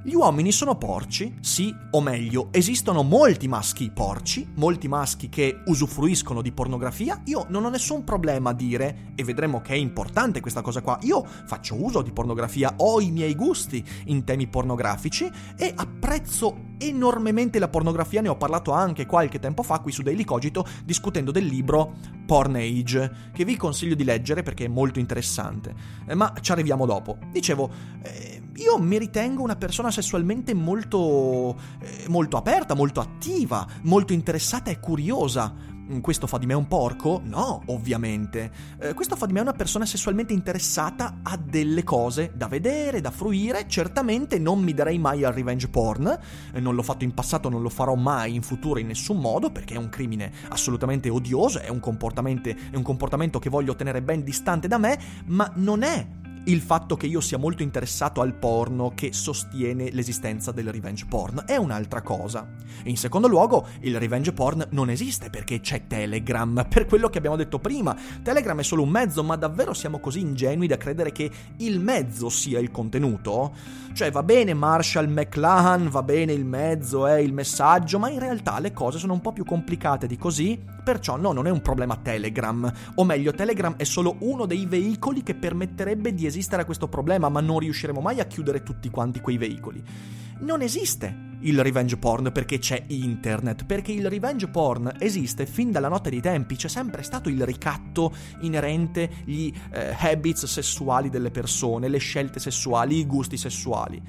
gli 0.03 0.13
uomini 0.13 0.51
sono 0.51 0.77
porci, 0.77 1.35
sì, 1.41 1.73
o 1.91 2.01
meglio, 2.01 2.47
esistono 2.51 3.03
molti 3.03 3.47
maschi 3.47 3.91
porci, 3.91 4.49
molti 4.55 4.87
maschi 4.87 5.29
che 5.29 5.61
usufruiscono 5.65 6.41
di 6.41 6.51
pornografia. 6.51 7.21
Io 7.25 7.45
non 7.49 7.65
ho 7.65 7.69
nessun 7.69 8.03
problema 8.03 8.49
a 8.49 8.53
dire, 8.53 9.11
e 9.15 9.23
vedremo 9.23 9.61
che 9.61 9.73
è 9.73 9.77
importante 9.77 10.39
questa 10.39 10.61
cosa 10.61 10.81
qua, 10.81 10.97
io 11.03 11.23
faccio 11.23 11.75
uso 11.81 12.01
di 12.01 12.11
pornografia, 12.11 12.73
ho 12.77 12.99
i 12.99 13.11
miei 13.11 13.35
gusti 13.35 13.83
in 14.05 14.23
temi 14.23 14.47
pornografici 14.47 15.29
e 15.55 15.71
apprezzo 15.75 16.69
enormemente 16.79 17.59
la 17.59 17.67
pornografia, 17.67 18.21
ne 18.21 18.29
ho 18.29 18.37
parlato 18.37 18.71
anche 18.71 19.05
qualche 19.05 19.37
tempo 19.37 19.61
fa 19.61 19.79
qui 19.79 19.91
su 19.91 20.01
Daily 20.01 20.23
Cogito 20.23 20.65
discutendo 20.83 21.31
del 21.31 21.45
libro 21.45 21.93
Porn 22.25 22.55
Age, 22.55 23.29
che 23.33 23.45
vi 23.45 23.55
consiglio 23.55 23.93
di 23.93 24.03
leggere 24.03 24.41
perché 24.41 24.65
è 24.65 24.67
molto 24.67 24.97
interessante. 24.97 25.75
Eh, 26.07 26.15
ma 26.15 26.33
ci 26.41 26.51
arriviamo 26.51 26.85
dopo. 26.85 27.17
Dicevo, 27.29 27.69
eh, 28.01 28.40
io 28.61 28.77
mi 28.77 28.97
ritengo 28.97 29.41
una 29.41 29.55
persona 29.55 29.91
sessualmente 29.91 30.53
molto, 30.53 31.57
eh, 31.81 32.05
molto 32.07 32.37
aperta, 32.37 32.75
molto 32.75 32.99
attiva, 32.99 33.67
molto 33.83 34.13
interessata 34.13 34.69
e 34.69 34.79
curiosa. 34.79 35.53
Mm, 35.91 35.99
questo 35.99 36.27
fa 36.27 36.37
di 36.37 36.45
me 36.45 36.53
un 36.53 36.67
porco? 36.67 37.21
No, 37.23 37.63
ovviamente. 37.67 38.51
Eh, 38.79 38.93
questo 38.93 39.15
fa 39.15 39.25
di 39.25 39.33
me 39.33 39.41
una 39.41 39.53
persona 39.53 39.85
sessualmente 39.85 40.31
interessata 40.31 41.19
a 41.23 41.37
delle 41.37 41.83
cose 41.83 42.31
da 42.35 42.47
vedere, 42.47 43.01
da 43.01 43.11
fruire. 43.11 43.65
Certamente 43.67 44.37
non 44.37 44.61
mi 44.61 44.73
darei 44.73 44.99
mai 44.99 45.23
al 45.23 45.33
revenge 45.33 45.67
porn. 45.67 46.19
Eh, 46.53 46.59
non 46.59 46.75
l'ho 46.75 46.83
fatto 46.83 47.03
in 47.03 47.13
passato, 47.13 47.49
non 47.49 47.61
lo 47.61 47.69
farò 47.69 47.95
mai 47.95 48.35
in 48.35 48.43
futuro 48.43 48.79
in 48.79 48.87
nessun 48.87 49.17
modo 49.17 49.51
perché 49.51 49.73
è 49.73 49.77
un 49.77 49.89
crimine 49.89 50.31
assolutamente 50.49 51.09
odioso, 51.09 51.59
è 51.59 51.69
un 51.69 51.79
è 51.81 52.75
un 52.75 52.83
comportamento 52.83 53.39
che 53.39 53.49
voglio 53.49 53.75
tenere 53.75 54.01
ben 54.01 54.23
distante 54.23 54.67
da 54.67 54.77
me, 54.77 54.99
ma 55.25 55.51
non 55.55 55.83
è 55.83 56.07
il 56.45 56.59
fatto 56.59 56.95
che 56.95 57.05
io 57.05 57.21
sia 57.21 57.37
molto 57.37 57.61
interessato 57.61 58.21
al 58.21 58.33
porno 58.33 58.93
che 58.95 59.13
sostiene 59.13 59.91
l'esistenza 59.91 60.51
del 60.51 60.71
revenge 60.71 61.05
porn 61.07 61.43
è 61.45 61.55
un'altra 61.55 62.01
cosa. 62.01 62.47
In 62.85 62.97
secondo 62.97 63.27
luogo, 63.27 63.67
il 63.81 63.99
revenge 63.99 64.33
porn 64.33 64.65
non 64.71 64.89
esiste 64.89 65.29
perché 65.29 65.59
c'è 65.59 65.85
Telegram, 65.85 66.65
per 66.69 66.87
quello 66.87 67.09
che 67.09 67.19
abbiamo 67.19 67.35
detto 67.35 67.59
prima. 67.59 67.95
Telegram 68.23 68.59
è 68.59 68.63
solo 68.63 68.81
un 68.81 68.89
mezzo, 68.89 69.23
ma 69.23 69.35
davvero 69.35 69.73
siamo 69.73 69.99
così 69.99 70.21
ingenui 70.21 70.65
da 70.65 70.77
credere 70.77 71.11
che 71.11 71.29
il 71.57 71.79
mezzo 71.79 72.29
sia 72.29 72.59
il 72.59 72.71
contenuto? 72.71 73.53
Cioè 73.93 74.09
va 74.09 74.23
bene 74.23 74.53
Marshall 74.53 75.07
McLuhan, 75.07 75.89
va 75.89 76.01
bene 76.01 76.33
il 76.33 76.45
mezzo, 76.45 77.05
è 77.05 77.17
il 77.17 77.33
messaggio, 77.33 77.99
ma 77.99 78.09
in 78.09 78.19
realtà 78.19 78.59
le 78.59 78.71
cose 78.71 78.97
sono 78.97 79.13
un 79.13 79.21
po' 79.21 79.33
più 79.33 79.45
complicate 79.45 80.07
di 80.07 80.17
così, 80.17 80.59
perciò 80.83 81.17
no, 81.17 81.31
non 81.31 81.47
è 81.47 81.49
un 81.49 81.61
problema 81.61 81.95
Telegram. 81.97 82.71
O 82.95 83.03
meglio, 83.03 83.33
Telegram 83.33 83.75
è 83.77 83.83
solo 83.83 84.15
uno 84.19 84.45
dei 84.45 84.65
veicoli 84.65 85.23
che 85.23 85.35
permetterebbe 85.35 86.13
di 86.13 86.25
esistere 86.25 86.63
a 86.63 86.65
questo 86.65 86.87
problema, 86.87 87.29
ma 87.29 87.41
non 87.41 87.59
riusciremo 87.59 88.01
mai 88.01 88.19
a 88.19 88.25
chiudere 88.25 88.63
tutti 88.63 88.89
quanti 88.89 89.19
quei 89.19 89.37
veicoli. 89.37 89.83
Non 90.39 90.61
esiste 90.61 91.29
il 91.41 91.61
revenge 91.61 91.97
porn 91.97 92.31
perché 92.31 92.59
c'è 92.59 92.83
internet, 92.87 93.65
perché 93.65 93.91
il 93.91 94.09
revenge 94.09 94.47
porn 94.47 94.91
esiste 94.99 95.45
fin 95.45 95.71
dalla 95.71 95.87
notte 95.87 96.09
dei 96.09 96.21
tempi, 96.21 96.55
c'è 96.55 96.67
sempre 96.67 97.03
stato 97.03 97.29
il 97.29 97.43
ricatto 97.45 98.13
inerente, 98.41 99.09
gli 99.23 99.51
eh, 99.71 99.95
habits 99.97 100.45
sessuali 100.45 101.09
delle 101.09 101.31
persone, 101.31 101.87
le 101.87 101.99
scelte 101.99 102.39
sessuali, 102.39 102.97
i 102.97 103.05
gusti 103.05 103.37
sessuali. 103.37 104.01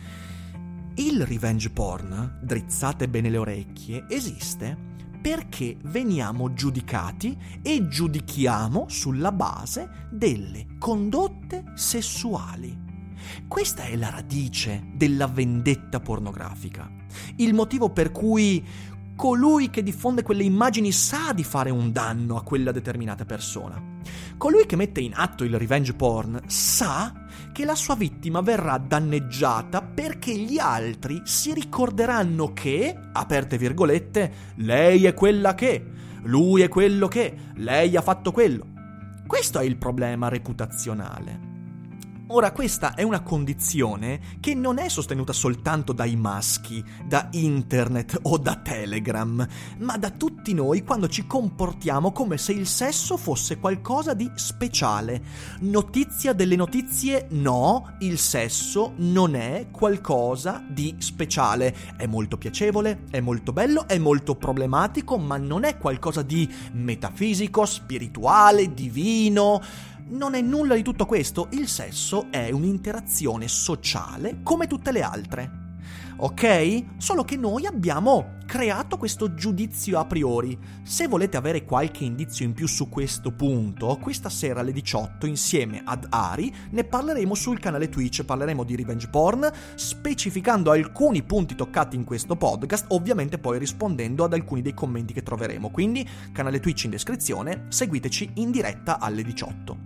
Il 0.94 1.24
revenge 1.24 1.70
porn, 1.70 2.38
drizzate 2.42 3.08
bene 3.08 3.30
le 3.30 3.38
orecchie, 3.38 4.04
esiste 4.08 4.90
perché 5.22 5.76
veniamo 5.84 6.52
giudicati 6.52 7.38
e 7.62 7.86
giudichiamo 7.86 8.86
sulla 8.88 9.30
base 9.30 10.08
delle 10.10 10.66
condotte 10.80 11.62
sessuali. 11.76 12.76
Questa 13.46 13.84
è 13.84 13.94
la 13.96 14.10
radice 14.10 14.82
della 14.94 15.28
vendetta 15.28 16.00
pornografica. 16.00 16.90
Il 17.36 17.54
motivo 17.54 17.90
per 17.90 18.10
cui 18.10 18.66
colui 19.16 19.70
che 19.70 19.82
diffonde 19.82 20.22
quelle 20.22 20.42
immagini 20.42 20.92
sa 20.92 21.32
di 21.32 21.44
fare 21.44 21.70
un 21.70 21.92
danno 21.92 22.36
a 22.36 22.42
quella 22.42 22.72
determinata 22.72 23.24
persona. 23.24 23.90
Colui 24.36 24.66
che 24.66 24.76
mette 24.76 25.00
in 25.00 25.12
atto 25.14 25.44
il 25.44 25.56
revenge 25.56 25.94
porn 25.94 26.40
sa 26.46 27.12
che 27.52 27.64
la 27.64 27.74
sua 27.74 27.94
vittima 27.94 28.40
verrà 28.40 28.78
danneggiata 28.78 29.82
perché 29.82 30.36
gli 30.36 30.58
altri 30.58 31.22
si 31.24 31.52
ricorderanno 31.52 32.52
che, 32.52 32.96
aperte 33.12 33.58
virgolette, 33.58 34.32
lei 34.56 35.04
è 35.06 35.14
quella 35.14 35.54
che, 35.54 35.84
lui 36.22 36.62
è 36.62 36.68
quello 36.68 37.08
che, 37.08 37.36
lei 37.56 37.96
ha 37.96 38.02
fatto 38.02 38.32
quello. 38.32 38.66
Questo 39.26 39.60
è 39.60 39.64
il 39.64 39.76
problema 39.76 40.28
reputazionale. 40.28 41.51
Ora 42.34 42.50
questa 42.50 42.94
è 42.94 43.02
una 43.02 43.20
condizione 43.20 44.38
che 44.40 44.54
non 44.54 44.78
è 44.78 44.88
sostenuta 44.88 45.34
soltanto 45.34 45.92
dai 45.92 46.16
maschi, 46.16 46.82
da 47.04 47.28
internet 47.32 48.20
o 48.22 48.38
da 48.38 48.56
Telegram, 48.56 49.46
ma 49.80 49.98
da 49.98 50.08
tutti 50.08 50.54
noi 50.54 50.82
quando 50.82 51.08
ci 51.08 51.26
comportiamo 51.26 52.10
come 52.10 52.38
se 52.38 52.52
il 52.52 52.66
sesso 52.66 53.18
fosse 53.18 53.58
qualcosa 53.58 54.14
di 54.14 54.30
speciale. 54.34 55.22
Notizia 55.60 56.32
delle 56.32 56.56
notizie? 56.56 57.26
No, 57.32 57.96
il 57.98 58.16
sesso 58.16 58.94
non 58.96 59.34
è 59.34 59.66
qualcosa 59.70 60.64
di 60.66 60.94
speciale. 61.00 61.76
È 61.98 62.06
molto 62.06 62.38
piacevole, 62.38 63.02
è 63.10 63.20
molto 63.20 63.52
bello, 63.52 63.86
è 63.86 63.98
molto 63.98 64.36
problematico, 64.36 65.18
ma 65.18 65.36
non 65.36 65.64
è 65.64 65.76
qualcosa 65.76 66.22
di 66.22 66.50
metafisico, 66.72 67.66
spirituale, 67.66 68.72
divino 68.72 69.90
non 70.12 70.34
è 70.34 70.40
nulla 70.40 70.74
di 70.74 70.82
tutto 70.82 71.06
questo, 71.06 71.48
il 71.52 71.68
sesso 71.68 72.26
è 72.30 72.50
un'interazione 72.50 73.48
sociale 73.48 74.40
come 74.42 74.66
tutte 74.66 74.92
le 74.92 75.02
altre. 75.02 75.61
Ok? 76.24 76.84
Solo 76.98 77.24
che 77.24 77.36
noi 77.36 77.66
abbiamo 77.66 78.38
creato 78.46 78.96
questo 78.96 79.34
giudizio 79.34 79.98
a 79.98 80.04
priori. 80.04 80.56
Se 80.84 81.08
volete 81.08 81.36
avere 81.36 81.64
qualche 81.64 82.04
indizio 82.04 82.44
in 82.44 82.52
più 82.52 82.68
su 82.68 82.88
questo 82.88 83.32
punto, 83.32 83.98
questa 84.00 84.28
sera 84.28 84.60
alle 84.60 84.72
18 84.72 85.26
insieme 85.26 85.82
ad 85.84 86.06
Ari 86.10 86.54
ne 86.70 86.84
parleremo 86.84 87.34
sul 87.34 87.58
canale 87.58 87.88
Twitch, 87.88 88.24
parleremo 88.24 88.62
di 88.62 88.76
revenge 88.76 89.08
porn, 89.08 89.50
specificando 89.74 90.70
alcuni 90.70 91.24
punti 91.24 91.56
toccati 91.56 91.96
in 91.96 92.04
questo 92.04 92.36
podcast, 92.36 92.86
ovviamente 92.90 93.38
poi 93.38 93.58
rispondendo 93.58 94.22
ad 94.22 94.32
alcuni 94.32 94.62
dei 94.62 94.74
commenti 94.74 95.12
che 95.12 95.22
troveremo. 95.24 95.70
Quindi 95.70 96.08
canale 96.32 96.60
Twitch 96.60 96.84
in 96.84 96.90
descrizione, 96.90 97.64
seguiteci 97.68 98.30
in 98.34 98.52
diretta 98.52 99.00
alle 99.00 99.24
18. 99.24 99.76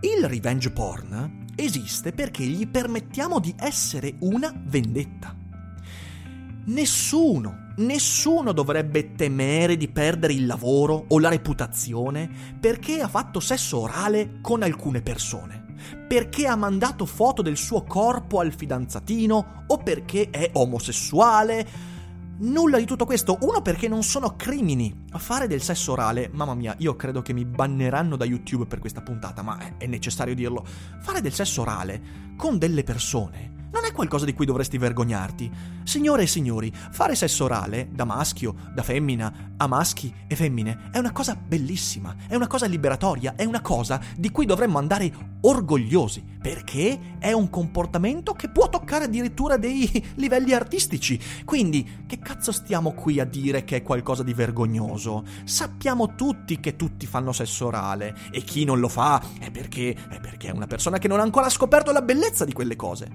Il 0.00 0.28
revenge 0.28 0.70
porn 0.70 1.46
esiste 1.54 2.12
perché 2.12 2.44
gli 2.44 2.68
permettiamo 2.68 3.40
di 3.40 3.54
essere 3.58 4.14
una 4.20 4.52
vendetta. 4.54 5.37
Nessuno, 6.68 7.72
nessuno 7.76 8.52
dovrebbe 8.52 9.14
temere 9.14 9.78
di 9.78 9.88
perdere 9.88 10.34
il 10.34 10.44
lavoro 10.44 11.06
o 11.08 11.18
la 11.18 11.30
reputazione 11.30 12.28
perché 12.60 13.00
ha 13.00 13.08
fatto 13.08 13.40
sesso 13.40 13.78
orale 13.78 14.40
con 14.42 14.62
alcune 14.62 15.00
persone, 15.00 15.64
perché 16.06 16.46
ha 16.46 16.56
mandato 16.56 17.06
foto 17.06 17.40
del 17.40 17.56
suo 17.56 17.84
corpo 17.84 18.40
al 18.40 18.52
fidanzatino 18.52 19.64
o 19.66 19.78
perché 19.78 20.28
è 20.28 20.50
omosessuale. 20.52 21.66
Nulla 22.40 22.76
di 22.76 22.84
tutto 22.84 23.06
questo. 23.06 23.38
Uno 23.40 23.62
perché 23.62 23.88
non 23.88 24.02
sono 24.02 24.36
crimini. 24.36 25.06
Fare 25.16 25.46
del 25.46 25.62
sesso 25.62 25.92
orale, 25.92 26.28
mamma 26.30 26.54
mia, 26.54 26.74
io 26.80 26.96
credo 26.96 27.22
che 27.22 27.32
mi 27.32 27.46
banneranno 27.46 28.14
da 28.14 28.26
YouTube 28.26 28.66
per 28.66 28.78
questa 28.78 29.00
puntata, 29.00 29.40
ma 29.40 29.78
è 29.78 29.86
necessario 29.86 30.34
dirlo. 30.34 30.66
Fare 31.00 31.22
del 31.22 31.32
sesso 31.32 31.62
orale 31.62 32.36
con 32.36 32.58
delle 32.58 32.84
persone 32.84 33.56
non 33.70 33.84
è 33.84 33.92
qualcosa 33.92 34.24
di 34.24 34.34
cui 34.34 34.46
dovresti 34.46 34.78
vergognarti. 34.78 35.50
Signore 35.84 36.22
e 36.22 36.26
signori, 36.26 36.72
fare 36.90 37.14
sesso 37.14 37.44
orale, 37.44 37.88
da 37.92 38.04
maschio, 38.04 38.54
da 38.74 38.82
femmina, 38.82 39.54
a 39.56 39.66
maschi 39.66 40.12
e 40.26 40.36
femmine, 40.36 40.90
è 40.92 40.98
una 40.98 41.12
cosa 41.12 41.34
bellissima, 41.34 42.14
è 42.26 42.34
una 42.34 42.46
cosa 42.46 42.66
liberatoria, 42.66 43.34
è 43.36 43.44
una 43.44 43.60
cosa 43.60 44.00
di 44.16 44.30
cui 44.30 44.46
dovremmo 44.46 44.78
andare 44.78 45.36
orgogliosi, 45.40 46.24
perché 46.40 47.16
è 47.18 47.32
un 47.32 47.48
comportamento 47.48 48.32
che 48.32 48.48
può 48.48 48.68
toccare 48.68 49.04
addirittura 49.04 49.56
dei 49.56 50.12
livelli 50.16 50.52
artistici. 50.52 51.18
Quindi, 51.44 52.04
che 52.06 52.18
cazzo 52.18 52.52
stiamo 52.52 52.92
qui 52.92 53.20
a 53.20 53.24
dire 53.24 53.64
che 53.64 53.76
è 53.76 53.82
qualcosa 53.82 54.22
di 54.22 54.34
vergognoso? 54.34 55.24
Sappiamo 55.44 56.14
tutti 56.14 56.60
che 56.60 56.76
tutti 56.76 57.06
fanno 57.06 57.32
sesso 57.32 57.66
orale, 57.66 58.16
e 58.30 58.42
chi 58.42 58.64
non 58.64 58.80
lo 58.80 58.88
fa 58.88 59.22
è 59.38 59.50
perché, 59.50 59.94
è 60.08 60.20
perché 60.20 60.48
è 60.48 60.52
una 60.52 60.66
persona 60.66 60.98
che 60.98 61.08
non 61.08 61.20
ha 61.20 61.22
ancora 61.22 61.48
scoperto 61.48 61.92
la 61.92 62.02
bellezza 62.02 62.44
di 62.44 62.52
quelle 62.52 62.76
cose. 62.76 63.08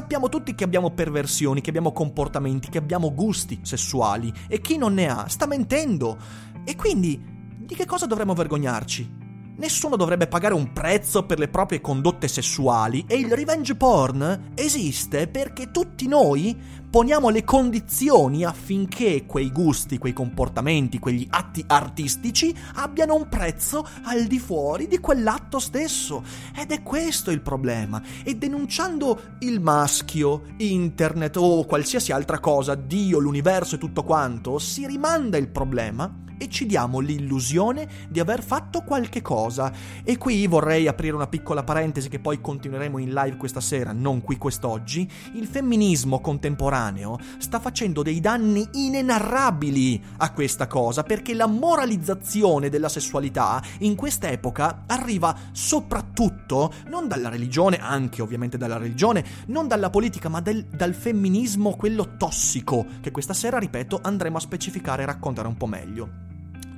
Sappiamo 0.00 0.30
tutti 0.30 0.54
che 0.54 0.64
abbiamo 0.64 0.92
perversioni, 0.92 1.60
che 1.60 1.68
abbiamo 1.68 1.92
comportamenti, 1.92 2.70
che 2.70 2.78
abbiamo 2.78 3.12
gusti 3.12 3.60
sessuali, 3.60 4.32
e 4.48 4.62
chi 4.62 4.78
non 4.78 4.94
ne 4.94 5.10
ha 5.10 5.28
sta 5.28 5.46
mentendo. 5.46 6.16
E 6.64 6.74
quindi, 6.74 7.22
di 7.58 7.74
che 7.74 7.84
cosa 7.84 8.06
dovremmo 8.06 8.32
vergognarci? 8.32 9.19
Nessuno 9.60 9.96
dovrebbe 9.96 10.26
pagare 10.26 10.54
un 10.54 10.72
prezzo 10.72 11.26
per 11.26 11.38
le 11.38 11.48
proprie 11.48 11.82
condotte 11.82 12.28
sessuali 12.28 13.04
e 13.06 13.16
il 13.16 13.30
revenge 13.30 13.74
porn 13.74 14.52
esiste 14.54 15.28
perché 15.28 15.70
tutti 15.70 16.08
noi 16.08 16.58
poniamo 16.88 17.28
le 17.28 17.44
condizioni 17.44 18.42
affinché 18.42 19.26
quei 19.26 19.52
gusti, 19.52 19.98
quei 19.98 20.14
comportamenti, 20.14 20.98
quegli 20.98 21.26
atti 21.28 21.62
artistici 21.66 22.56
abbiano 22.76 23.14
un 23.14 23.28
prezzo 23.28 23.86
al 24.04 24.24
di 24.24 24.38
fuori 24.38 24.88
di 24.88 24.98
quell'atto 24.98 25.58
stesso. 25.58 26.24
Ed 26.56 26.72
è 26.72 26.82
questo 26.82 27.30
il 27.30 27.42
problema. 27.42 28.02
E 28.24 28.36
denunciando 28.36 29.36
il 29.40 29.60
maschio, 29.60 30.54
internet 30.56 31.36
o 31.36 31.66
qualsiasi 31.66 32.12
altra 32.12 32.38
cosa, 32.38 32.74
Dio, 32.74 33.18
l'universo 33.18 33.74
e 33.74 33.78
tutto 33.78 34.04
quanto, 34.04 34.58
si 34.58 34.86
rimanda 34.86 35.36
il 35.36 35.48
problema 35.48 36.28
e 36.40 36.48
ci 36.48 36.64
diamo 36.64 37.00
l'illusione 37.00 37.86
di 38.08 38.18
aver 38.18 38.42
fatto 38.42 38.80
qualche 38.80 39.20
cosa. 39.20 39.70
E 40.02 40.16
qui 40.16 40.46
vorrei 40.46 40.88
aprire 40.88 41.14
una 41.14 41.26
piccola 41.26 41.62
parentesi 41.62 42.08
che 42.08 42.18
poi 42.18 42.40
continueremo 42.40 42.96
in 42.96 43.12
live 43.12 43.36
questa 43.36 43.60
sera, 43.60 43.92
non 43.92 44.22
qui 44.22 44.38
quest'oggi. 44.38 45.06
Il 45.34 45.46
femminismo 45.46 46.20
contemporaneo 46.20 47.18
sta 47.36 47.60
facendo 47.60 48.02
dei 48.02 48.20
danni 48.20 48.66
inenarrabili 48.72 50.02
a 50.16 50.32
questa 50.32 50.66
cosa 50.66 51.02
perché 51.02 51.34
la 51.34 51.46
moralizzazione 51.46 52.70
della 52.70 52.88
sessualità 52.88 53.62
in 53.80 53.94
questa 53.94 54.30
epoca 54.30 54.84
arriva 54.86 55.36
soprattutto 55.52 56.72
non 56.88 57.06
dalla 57.06 57.28
religione, 57.28 57.76
anche 57.76 58.22
ovviamente 58.22 58.56
dalla 58.56 58.78
religione, 58.78 59.22
non 59.48 59.68
dalla 59.68 59.90
politica, 59.90 60.30
ma 60.30 60.40
del, 60.40 60.64
dal 60.64 60.94
femminismo 60.94 61.76
quello 61.76 62.16
tossico 62.16 62.86
che 63.02 63.10
questa 63.10 63.34
sera, 63.34 63.58
ripeto, 63.58 63.98
andremo 64.02 64.38
a 64.38 64.40
specificare 64.40 65.02
e 65.02 65.06
raccontare 65.06 65.48
un 65.48 65.58
po' 65.58 65.66
meglio. 65.66 66.29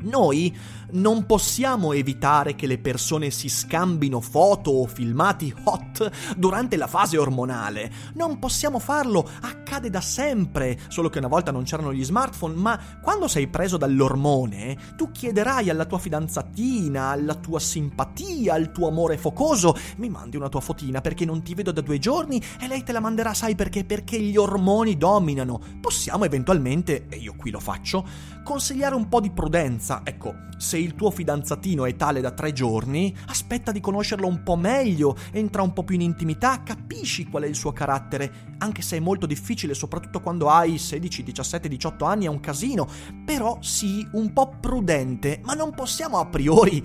Noi 0.02 0.54
non 0.92 1.24
possiamo 1.24 1.92
evitare 1.92 2.54
che 2.54 2.66
le 2.66 2.78
persone 2.78 3.30
si 3.30 3.48
scambino 3.48 4.20
foto 4.20 4.70
o 4.70 4.86
filmati 4.86 5.54
hot 5.64 6.36
durante 6.36 6.76
la 6.76 6.86
fase 6.86 7.16
ormonale. 7.18 7.90
Non 8.14 8.38
possiamo 8.38 8.78
farlo, 8.78 9.28
accade 9.40 9.90
da 9.90 10.00
sempre, 10.00 10.78
solo 10.88 11.08
che 11.08 11.18
una 11.18 11.28
volta 11.28 11.50
non 11.50 11.64
c'erano 11.64 11.92
gli 11.92 12.04
smartphone, 12.04 12.54
ma 12.54 12.78
quando 13.00 13.28
sei 13.28 13.46
preso 13.48 13.76
dall'ormone, 13.76 14.76
tu 14.96 15.10
chiederai 15.10 15.70
alla 15.70 15.86
tua 15.86 15.98
fidanzatina, 15.98 17.08
alla 17.08 17.34
tua 17.34 17.58
simpatia, 17.58 18.54
al 18.54 18.72
tuo 18.72 18.88
amore 18.88 19.16
focoso, 19.16 19.76
mi 19.96 20.08
mandi 20.08 20.36
una 20.36 20.48
tua 20.48 20.60
fotina 20.60 21.00
perché 21.00 21.24
non 21.24 21.42
ti 21.42 21.54
vedo 21.54 21.72
da 21.72 21.80
due 21.80 21.98
giorni 21.98 22.42
e 22.60 22.66
lei 22.66 22.82
te 22.82 22.92
la 22.92 23.00
manderà, 23.00 23.34
sai 23.34 23.54
perché? 23.54 23.84
Perché 23.84 24.20
gli 24.20 24.36
ormoni 24.36 24.96
dominano. 24.96 25.60
Possiamo 25.80 26.24
eventualmente, 26.24 27.06
e 27.08 27.16
io 27.16 27.34
qui 27.36 27.50
lo 27.50 27.60
faccio, 27.60 28.06
consigliare 28.42 28.94
un 28.94 29.08
po' 29.08 29.20
di 29.20 29.30
prudenza. 29.30 30.02
Ecco, 30.04 30.34
se 30.56 30.78
il 30.78 30.94
tuo 30.94 31.10
fidanzatino 31.10 31.84
è 31.86 31.96
tale 31.96 32.20
da 32.20 32.30
tre 32.30 32.52
giorni, 32.52 33.14
aspetta 33.26 33.72
di 33.72 33.80
conoscerlo 33.80 34.26
un 34.26 34.42
po' 34.42 34.56
meglio, 34.56 35.16
entra 35.32 35.62
un 35.62 35.72
po' 35.72 35.82
più 35.82 35.96
in 35.96 36.02
intimità, 36.02 36.62
capisci 36.62 37.26
qual 37.26 37.42
è 37.42 37.46
il 37.46 37.56
suo 37.56 37.72
carattere, 37.72 38.54
anche 38.58 38.82
se 38.82 38.96
è 38.96 39.00
molto 39.00 39.26
difficile, 39.26 39.74
soprattutto 39.74 40.20
quando 40.20 40.48
hai 40.48 40.78
16, 40.78 41.24
17, 41.24 41.68
18 41.68 42.04
anni, 42.04 42.26
è 42.26 42.28
un 42.28 42.40
casino. 42.40 42.86
Però 43.24 43.58
sii 43.60 44.08
un 44.12 44.32
po' 44.32 44.56
prudente, 44.60 45.40
ma 45.42 45.54
non 45.54 45.74
possiamo 45.74 46.18
a 46.18 46.26
priori 46.26 46.84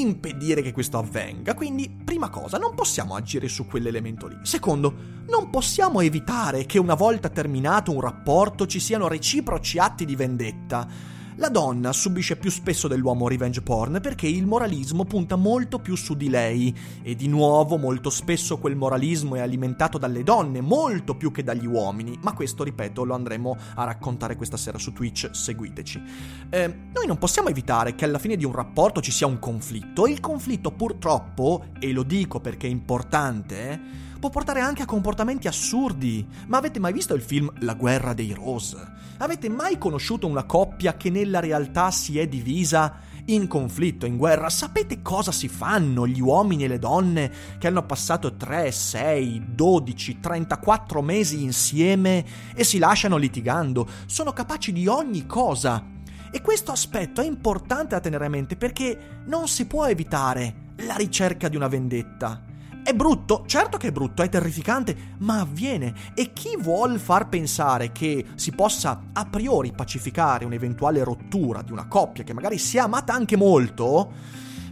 impedire 0.00 0.62
che 0.62 0.72
questo 0.72 0.98
avvenga. 0.98 1.54
Quindi, 1.54 1.88
prima 2.04 2.28
cosa, 2.28 2.58
non 2.58 2.74
possiamo 2.74 3.14
agire 3.14 3.48
su 3.48 3.66
quell'elemento 3.66 4.26
lì. 4.26 4.36
Secondo, 4.42 4.94
non 5.28 5.50
possiamo 5.50 6.00
evitare 6.00 6.66
che 6.66 6.78
una 6.78 6.94
volta 6.94 7.28
terminato 7.28 7.92
un 7.92 8.00
rapporto 8.00 8.66
ci 8.66 8.80
siano 8.80 9.08
reciproci 9.08 9.78
atti 9.78 10.04
di 10.04 10.16
vendetta. 10.16 11.14
La 11.38 11.50
donna 11.50 11.92
subisce 11.92 12.36
più 12.36 12.50
spesso 12.50 12.88
dell'uomo 12.88 13.28
revenge 13.28 13.60
porn 13.60 13.98
perché 14.00 14.26
il 14.26 14.46
moralismo 14.46 15.04
punta 15.04 15.36
molto 15.36 15.78
più 15.78 15.94
su 15.94 16.14
di 16.14 16.30
lei. 16.30 16.74
E 17.02 17.14
di 17.14 17.28
nuovo 17.28 17.76
molto 17.76 18.08
spesso 18.08 18.56
quel 18.56 18.74
moralismo 18.74 19.34
è 19.34 19.40
alimentato 19.40 19.98
dalle 19.98 20.22
donne 20.22 20.62
molto 20.62 21.14
più 21.14 21.30
che 21.32 21.42
dagli 21.42 21.66
uomini, 21.66 22.18
ma 22.22 22.32
questo 22.32 22.64
ripeto 22.64 23.04
lo 23.04 23.14
andremo 23.14 23.54
a 23.74 23.84
raccontare 23.84 24.34
questa 24.34 24.56
sera 24.56 24.78
su 24.78 24.94
Twitch, 24.94 25.28
seguiteci. 25.30 26.02
Eh, 26.48 26.74
noi 26.94 27.06
non 27.06 27.18
possiamo 27.18 27.50
evitare 27.50 27.94
che 27.94 28.06
alla 28.06 28.18
fine 28.18 28.36
di 28.36 28.46
un 28.46 28.52
rapporto 28.52 29.02
ci 29.02 29.12
sia 29.12 29.26
un 29.26 29.38
conflitto. 29.38 30.06
E 30.06 30.12
il 30.12 30.20
conflitto 30.20 30.70
purtroppo, 30.70 31.66
e 31.78 31.92
lo 31.92 32.02
dico 32.02 32.40
perché 32.40 32.66
è 32.66 32.70
importante, 32.70 34.05
può 34.18 34.30
portare 34.30 34.60
anche 34.60 34.82
a 34.82 34.86
comportamenti 34.86 35.48
assurdi. 35.48 36.26
Ma 36.46 36.58
avete 36.58 36.78
mai 36.78 36.92
visto 36.92 37.14
il 37.14 37.22
film 37.22 37.50
La 37.60 37.74
guerra 37.74 38.14
dei 38.14 38.32
Rose? 38.32 38.76
Avete 39.18 39.48
mai 39.48 39.78
conosciuto 39.78 40.26
una 40.26 40.44
coppia 40.44 40.96
che 40.96 41.10
nella 41.10 41.40
realtà 41.40 41.90
si 41.90 42.18
è 42.18 42.26
divisa 42.26 43.00
in 43.26 43.46
conflitto, 43.48 44.06
in 44.06 44.16
guerra? 44.16 44.50
Sapete 44.50 45.02
cosa 45.02 45.32
si 45.32 45.48
fanno 45.48 46.06
gli 46.06 46.20
uomini 46.20 46.64
e 46.64 46.68
le 46.68 46.78
donne 46.78 47.32
che 47.58 47.66
hanno 47.66 47.84
passato 47.84 48.36
3, 48.36 48.70
6, 48.70 49.54
12, 49.54 50.20
34 50.20 51.02
mesi 51.02 51.42
insieme 51.42 52.24
e 52.54 52.64
si 52.64 52.78
lasciano 52.78 53.16
litigando? 53.16 53.88
Sono 54.06 54.32
capaci 54.32 54.72
di 54.72 54.86
ogni 54.86 55.26
cosa. 55.26 55.94
E 56.30 56.40
questo 56.42 56.72
aspetto 56.72 57.20
è 57.20 57.26
importante 57.26 57.94
a 57.94 58.00
tenere 58.00 58.26
a 58.26 58.28
mente 58.28 58.56
perché 58.56 59.22
non 59.26 59.48
si 59.48 59.66
può 59.66 59.86
evitare 59.86 60.64
la 60.80 60.96
ricerca 60.96 61.48
di 61.48 61.56
una 61.56 61.68
vendetta. 61.68 62.42
È 62.86 62.94
brutto, 62.94 63.42
certo 63.48 63.78
che 63.78 63.88
è 63.88 63.90
brutto, 63.90 64.22
è 64.22 64.28
terrificante, 64.28 65.14
ma 65.18 65.40
avviene. 65.40 65.92
E 66.14 66.32
chi 66.32 66.56
vuol 66.56 67.00
far 67.00 67.28
pensare 67.28 67.90
che 67.90 68.24
si 68.36 68.52
possa 68.52 69.06
a 69.12 69.24
priori 69.24 69.72
pacificare 69.72 70.44
un'eventuale 70.44 71.02
rottura 71.02 71.62
di 71.62 71.72
una 71.72 71.88
coppia 71.88 72.22
che 72.22 72.32
magari 72.32 72.58
si 72.58 72.76
è 72.76 72.80
amata 72.80 73.12
anche 73.12 73.36
molto, 73.36 74.12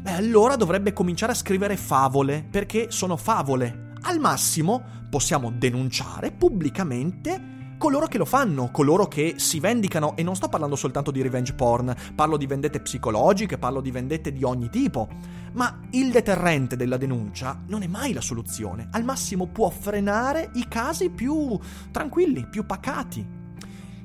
beh, 0.01 0.13
allora 0.13 0.55
dovrebbe 0.55 0.93
cominciare 0.93 1.33
a 1.33 1.35
scrivere 1.35 1.77
favole, 1.77 2.47
perché 2.49 2.87
sono 2.93 3.17
favole. 3.17 3.91
Al 4.03 4.21
massimo 4.21 4.81
possiamo 5.11 5.51
denunciare 5.51 6.31
pubblicamente 6.31 7.54
coloro 7.85 8.07
che 8.07 8.17
lo 8.17 8.25
fanno, 8.25 8.71
coloro 8.71 9.07
che 9.09 9.35
si 9.37 9.61
vendicano, 9.61 10.17
e 10.17 10.23
non 10.23 10.35
sto 10.37 10.49
parlando 10.49 10.75
soltanto 10.75 11.11
di 11.11 11.21
revenge 11.21 11.53
porn, 11.53 11.95
parlo 12.15 12.39
di 12.39 12.47
vendette 12.47 12.81
psicologiche, 12.81 13.59
parlo 13.59 13.83
di 13.83 13.91
vendette 13.91 14.33
di 14.33 14.43
ogni 14.43 14.71
tipo. 14.71 15.07
Ma 15.53 15.81
il 15.91 16.11
deterrente 16.11 16.77
della 16.77 16.97
denuncia 16.97 17.61
non 17.67 17.83
è 17.83 17.87
mai 17.87 18.15
la 18.15 18.23
soluzione, 18.23 18.89
al 18.91 19.05
massimo 19.05 19.49
può 19.49 19.69
frenare 19.69 20.49
i 20.55 20.67
casi 20.67 21.11
più 21.11 21.59
tranquilli, 21.91 22.49
più 22.49 22.65
pacati. 22.65 23.23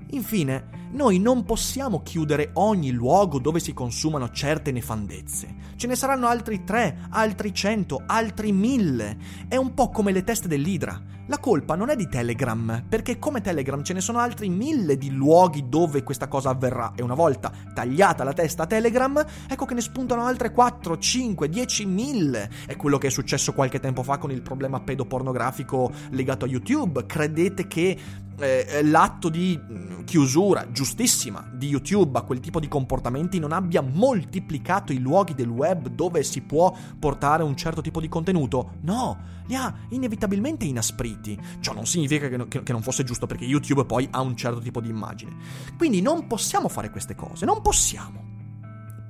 Infine, 0.09 0.87
noi 0.91 1.17
non 1.19 1.45
possiamo 1.45 2.01
chiudere 2.01 2.49
ogni 2.55 2.91
luogo 2.91 3.39
dove 3.39 3.61
si 3.61 3.73
consumano 3.73 4.29
certe 4.31 4.73
nefandezze. 4.73 5.55
Ce 5.77 5.87
ne 5.87 5.95
saranno 5.95 6.27
altri 6.27 6.65
tre, 6.65 7.07
altri 7.11 7.53
cento, 7.53 8.03
altri 8.05 8.51
mille. 8.51 9.17
È 9.47 9.55
un 9.55 9.73
po' 9.73 9.87
come 9.89 10.11
le 10.11 10.25
teste 10.25 10.49
dell'Idra. 10.49 11.01
La 11.29 11.37
colpa 11.37 11.75
non 11.75 11.91
è 11.91 11.95
di 11.95 12.09
Telegram, 12.09 12.83
perché 12.89 13.19
come 13.19 13.39
Telegram 13.39 13.83
ce 13.83 13.93
ne 13.93 14.01
sono 14.01 14.17
altri 14.17 14.49
mille 14.49 14.97
di 14.97 15.11
luoghi 15.11 15.69
dove 15.69 16.01
questa 16.01 16.27
cosa 16.27 16.49
avverrà 16.49 16.93
e 16.95 17.03
una 17.03 17.13
volta 17.13 17.51
tagliata 17.71 18.23
la 18.23 18.33
testa 18.33 18.63
a 18.63 18.65
Telegram, 18.65 19.23
ecco 19.47 19.65
che 19.65 19.75
ne 19.75 19.81
spuntano 19.81 20.25
altre 20.25 20.51
4, 20.51 20.97
5, 20.97 21.47
10 21.47 21.85
mille. 21.85 22.49
È 22.65 22.75
quello 22.75 22.97
che 22.97 23.07
è 23.07 23.11
successo 23.11 23.53
qualche 23.53 23.79
tempo 23.79 24.01
fa 24.01 24.17
con 24.17 24.31
il 24.31 24.41
problema 24.41 24.79
pedopornografico 24.79 25.91
legato 26.09 26.45
a 26.45 26.47
YouTube. 26.47 27.05
Credete 27.05 27.67
che 27.67 27.97
eh, 28.39 28.83
l'atto 28.83 29.29
di 29.29 29.59
mm, 29.59 30.03
chiusura 30.03 30.71
giustissima 30.71 31.49
di 31.53 31.67
YouTube 31.67 32.17
a 32.17 32.23
quel 32.23 32.39
tipo 32.39 32.59
di 32.59 32.67
comportamenti 32.67 33.39
non 33.39 33.51
abbia 33.51 33.81
moltiplicato 33.81 34.91
i 34.91 34.99
luoghi 34.99 35.33
del 35.33 35.49
web 35.49 35.87
dove 35.89 36.23
si 36.23 36.41
può 36.41 36.75
portare 36.97 37.43
un 37.43 37.55
certo 37.55 37.81
tipo 37.81 37.99
di 37.99 38.07
contenuto? 38.07 38.75
No, 38.81 39.17
li 39.47 39.55
ha 39.55 39.73
inevitabilmente 39.89 40.65
inaspriti. 40.65 41.39
Ciò 41.59 41.73
non 41.73 41.85
significa 41.85 42.27
che, 42.27 42.47
che, 42.47 42.63
che 42.63 42.71
non 42.71 42.81
fosse 42.81 43.03
giusto 43.03 43.25
perché 43.25 43.45
YouTube 43.45 43.85
poi 43.85 44.07
ha 44.11 44.21
un 44.21 44.35
certo 44.35 44.59
tipo 44.59 44.81
di 44.81 44.89
immagine. 44.89 45.35
Quindi 45.77 46.01
non 46.01 46.27
possiamo 46.27 46.69
fare 46.69 46.89
queste 46.89 47.15
cose, 47.15 47.45
non 47.45 47.61
possiamo. 47.61 48.27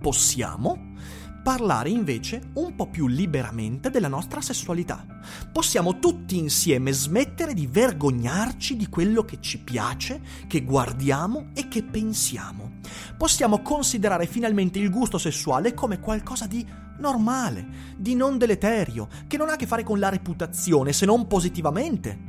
Possiamo 0.01 0.89
parlare 1.49 1.89
invece 1.89 2.51
un 2.53 2.75
po' 2.75 2.85
più 2.85 3.07
liberamente 3.07 3.89
della 3.89 4.07
nostra 4.07 4.39
sessualità. 4.39 5.03
Possiamo 5.51 5.97
tutti 5.97 6.37
insieme 6.37 6.91
smettere 6.91 7.55
di 7.55 7.65
vergognarci 7.65 8.75
di 8.75 8.87
quello 8.87 9.25
che 9.25 9.39
ci 9.41 9.57
piace, 9.57 10.21
che 10.45 10.63
guardiamo 10.63 11.47
e 11.55 11.67
che 11.67 11.81
pensiamo. 11.81 12.73
Possiamo 13.17 13.63
considerare 13.63 14.27
finalmente 14.27 14.77
il 14.77 14.91
gusto 14.91 15.17
sessuale 15.17 15.73
come 15.73 15.99
qualcosa 15.99 16.45
di 16.45 16.63
normale, 16.99 17.95
di 17.97 18.13
non 18.13 18.37
deleterio, 18.37 19.07
che 19.25 19.37
non 19.37 19.49
ha 19.49 19.53
a 19.53 19.55
che 19.55 19.65
fare 19.65 19.81
con 19.81 19.97
la 19.97 20.09
reputazione 20.09 20.93
se 20.93 21.07
non 21.07 21.25
positivamente 21.25 22.27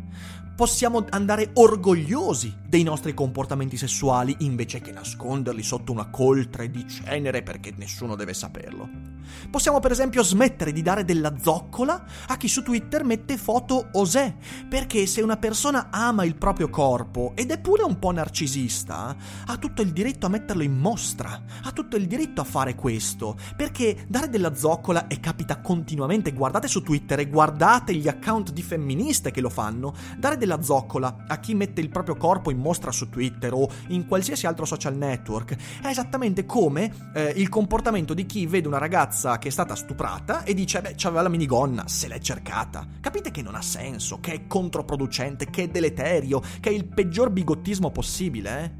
possiamo 0.61 1.07
andare 1.09 1.53
orgogliosi 1.55 2.55
dei 2.69 2.83
nostri 2.83 3.15
comportamenti 3.15 3.79
sessuali 3.79 4.37
invece 4.41 4.83
che 4.83 4.93
nasconderli 4.93 5.63
sotto 5.63 5.91
una 5.91 6.11
coltre 6.11 6.71
di 6.71 6.87
cenere 6.87 7.43
perché 7.43 7.73
nessuno 7.75 8.15
deve 8.15 8.35
saperlo. 8.35 9.10
Possiamo 9.51 9.81
per 9.81 9.91
esempio 9.91 10.23
smettere 10.23 10.73
di 10.73 10.83
dare 10.83 11.05
della 11.05 11.35
zoccola 11.41 12.05
a 12.27 12.37
chi 12.37 12.49
su 12.49 12.63
Twitter 12.63 13.05
mette 13.05 13.39
foto 13.39 13.89
osè, 13.93 14.35
perché 14.69 15.07
se 15.07 15.23
una 15.23 15.39
persona 15.39 15.89
ama 15.91 16.25
il 16.25 16.37
proprio 16.37 16.69
corpo 16.69 17.33
ed 17.35 17.51
è 17.51 17.59
pure 17.59 17.83
un 17.83 17.99
po' 17.99 18.13
narcisista, 18.13 19.17
ha 19.47 19.57
tutto 19.57 19.81
il 19.81 19.93
diritto 19.93 20.27
a 20.27 20.29
metterlo 20.29 20.63
in 20.63 20.77
mostra, 20.77 21.43
ha 21.63 21.73
tutto 21.73 21.97
il 21.97 22.07
diritto 22.07 22.43
a 22.43 22.45
fare 22.45 22.75
questo, 22.75 23.37
perché 23.57 24.05
dare 24.07 24.29
della 24.29 24.55
zoccola 24.55 25.07
e 25.07 25.21
capita 25.21 25.61
continuamente, 25.61 26.33
guardate 26.33 26.69
su 26.69 26.83
Twitter 26.83 27.19
e 27.21 27.29
guardate 27.29 27.95
gli 27.95 28.09
account 28.09 28.53
di 28.53 28.63
femministe 28.63 29.31
che 29.31 29.41
lo 29.41 29.49
fanno, 29.49 29.95
dare 30.19 30.37
della 30.37 30.49
la 30.51 30.63
zoccola 30.63 31.25
a 31.29 31.39
chi 31.39 31.55
mette 31.55 31.81
il 31.81 31.89
proprio 31.89 32.17
corpo 32.17 32.51
in 32.51 32.59
mostra 32.59 32.91
su 32.91 33.09
Twitter 33.09 33.53
o 33.53 33.69
in 33.89 34.07
qualsiasi 34.07 34.47
altro 34.47 34.65
social 34.65 34.97
network 34.97 35.57
è 35.81 35.87
esattamente 35.87 36.45
come 36.45 36.93
eh, 37.15 37.33
il 37.37 37.49
comportamento 37.49 38.15
di 38.15 38.27
chi 38.27 38.47
vede 38.47 38.67
una 38.67 38.79
ragazza 38.79 39.20
che 39.21 39.49
è 39.49 39.51
stata 39.51 39.75
stuprata 39.75 40.45
e 40.45 40.55
dice 40.55 40.81
beh 40.81 40.95
c'aveva 40.97 41.23
la 41.23 41.29
minigonna, 41.29 41.87
se 41.87 42.09
l'è 42.09 42.19
cercata. 42.19 42.87
Capite 43.01 43.31
che 43.31 43.43
non 43.43 43.55
ha 43.55 43.63
senso, 43.63 44.19
che 44.21 44.33
è 44.33 44.47
controproducente, 44.47 45.51
che 45.51 45.65
è 45.65 45.69
deleterio, 45.69 46.41
che 46.61 46.71
è 46.71 46.73
il 46.73 46.87
peggior 46.87 47.31
bigottismo 47.31 47.91
possibile, 47.91 48.65
eh? 48.65 48.80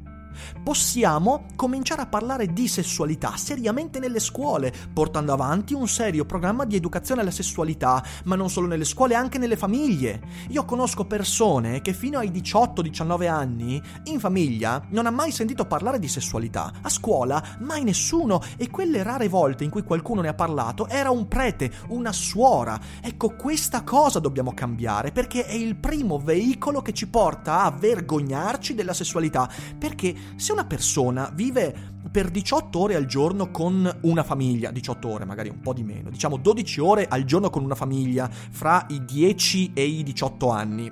Possiamo 0.63 1.45
cominciare 1.55 2.01
a 2.01 2.07
parlare 2.07 2.47
di 2.47 2.67
sessualità 2.67 3.35
seriamente 3.35 3.99
nelle 3.99 4.19
scuole, 4.19 4.73
portando 4.93 5.33
avanti 5.33 5.73
un 5.73 5.87
serio 5.87 6.25
programma 6.25 6.65
di 6.65 6.75
educazione 6.75 7.21
alla 7.21 7.31
sessualità, 7.31 8.03
ma 8.25 8.35
non 8.35 8.49
solo 8.49 8.67
nelle 8.67 8.85
scuole, 8.85 9.15
anche 9.15 9.37
nelle 9.37 9.57
famiglie. 9.57 10.21
Io 10.49 10.65
conosco 10.65 11.05
persone 11.05 11.81
che 11.81 11.93
fino 11.93 12.19
ai 12.19 12.29
18-19 12.31 13.27
anni, 13.27 13.81
in 14.05 14.19
famiglia, 14.19 14.83
non 14.89 15.05
ha 15.05 15.11
mai 15.11 15.31
sentito 15.31 15.65
parlare 15.65 15.99
di 15.99 16.07
sessualità. 16.07 16.71
A 16.81 16.89
scuola, 16.89 17.43
mai 17.59 17.83
nessuno. 17.83 18.41
E 18.57 18.69
quelle 18.69 19.03
rare 19.03 19.27
volte 19.27 19.63
in 19.63 19.69
cui 19.69 19.83
qualcuno 19.83 20.21
ne 20.21 20.29
ha 20.29 20.33
parlato, 20.33 20.87
era 20.87 21.09
un 21.09 21.27
prete, 21.27 21.71
una 21.89 22.11
suora. 22.11 22.79
Ecco, 23.01 23.35
questa 23.35 23.83
cosa 23.83 24.19
dobbiamo 24.19 24.53
cambiare, 24.53 25.11
perché 25.11 25.45
è 25.45 25.53
il 25.53 25.75
primo 25.75 26.19
veicolo 26.19 26.81
che 26.81 26.93
ci 26.93 27.07
porta 27.07 27.63
a 27.63 27.71
vergognarci 27.71 28.73
della 28.73 28.93
sessualità. 28.93 29.49
Perché 29.77 30.15
se 30.35 30.51
una 30.51 30.65
persona 30.65 31.31
vive 31.33 31.89
per 32.11 32.29
18 32.29 32.79
ore 32.79 32.95
al 32.95 33.05
giorno 33.05 33.51
con 33.51 33.99
una 34.01 34.23
famiglia, 34.23 34.71
18 34.71 35.07
ore 35.07 35.25
magari 35.25 35.49
un 35.49 35.59
po' 35.61 35.73
di 35.73 35.83
meno, 35.83 36.09
diciamo 36.09 36.37
12 36.37 36.79
ore 36.81 37.07
al 37.07 37.23
giorno 37.23 37.49
con 37.49 37.63
una 37.63 37.75
famiglia 37.75 38.29
fra 38.29 38.85
i 38.89 39.03
10 39.05 39.71
e 39.73 39.83
i 39.83 40.03
18 40.03 40.49
anni, 40.49 40.91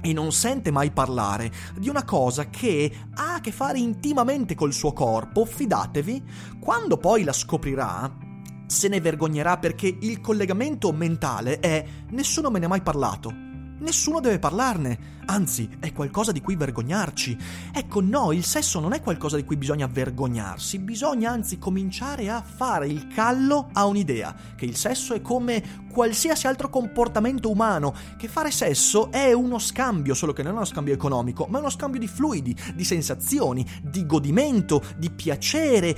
e 0.00 0.12
non 0.12 0.30
sente 0.30 0.70
mai 0.70 0.90
parlare 0.92 1.50
di 1.76 1.88
una 1.88 2.04
cosa 2.04 2.48
che 2.48 2.92
ha 3.14 3.34
a 3.34 3.40
che 3.40 3.50
fare 3.50 3.78
intimamente 3.78 4.54
col 4.54 4.72
suo 4.72 4.92
corpo, 4.92 5.44
fidatevi, 5.44 6.22
quando 6.60 6.96
poi 6.96 7.24
la 7.24 7.32
scoprirà, 7.32 8.24
se 8.66 8.88
ne 8.88 9.00
vergognerà 9.00 9.58
perché 9.58 9.96
il 10.00 10.20
collegamento 10.20 10.92
mentale 10.92 11.60
è 11.60 11.84
nessuno 12.10 12.50
me 12.50 12.58
ne 12.58 12.66
ha 12.66 12.68
mai 12.68 12.82
parlato. 12.82 13.45
Nessuno 13.78 14.20
deve 14.20 14.38
parlarne, 14.38 14.98
anzi 15.26 15.68
è 15.78 15.92
qualcosa 15.92 16.32
di 16.32 16.40
cui 16.40 16.56
vergognarci. 16.56 17.36
Ecco, 17.74 18.00
no, 18.00 18.32
il 18.32 18.44
sesso 18.44 18.80
non 18.80 18.94
è 18.94 19.02
qualcosa 19.02 19.36
di 19.36 19.44
cui 19.44 19.56
bisogna 19.56 19.86
vergognarsi, 19.86 20.78
bisogna 20.78 21.30
anzi 21.30 21.58
cominciare 21.58 22.30
a 22.30 22.42
fare 22.42 22.86
il 22.86 23.06
callo 23.08 23.68
a 23.72 23.84
un'idea, 23.84 24.34
che 24.56 24.64
il 24.64 24.76
sesso 24.76 25.12
è 25.12 25.20
come 25.20 25.84
qualsiasi 25.92 26.46
altro 26.46 26.70
comportamento 26.70 27.50
umano, 27.50 27.94
che 28.16 28.28
fare 28.28 28.50
sesso 28.50 29.10
è 29.10 29.32
uno 29.32 29.58
scambio, 29.58 30.14
solo 30.14 30.32
che 30.32 30.42
non 30.42 30.52
è 30.52 30.56
uno 30.56 30.64
scambio 30.64 30.94
economico, 30.94 31.46
ma 31.50 31.58
è 31.58 31.60
uno 31.60 31.70
scambio 31.70 32.00
di 32.00 32.08
fluidi, 32.08 32.56
di 32.74 32.84
sensazioni, 32.84 33.66
di 33.82 34.06
godimento, 34.06 34.82
di 34.96 35.10
piacere, 35.10 35.94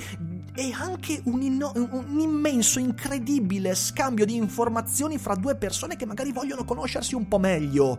e 0.59 0.73
anche 0.73 1.21
un, 1.23 1.41
inno- 1.41 1.71
un, 1.73 2.19
immenso, 2.19 2.79
incredibile 2.79 3.73
scambio 3.75 4.25
di 4.25 4.35
informazioni 4.35 5.17
fra 5.17 5.33
due 5.35 5.55
persone 5.55 5.95
che 5.95 6.05
magari 6.05 6.33
vogliono 6.33 6.65
conoscersi 6.65 7.15
un 7.15 7.29
po' 7.29 7.39
meglio. 7.39 7.97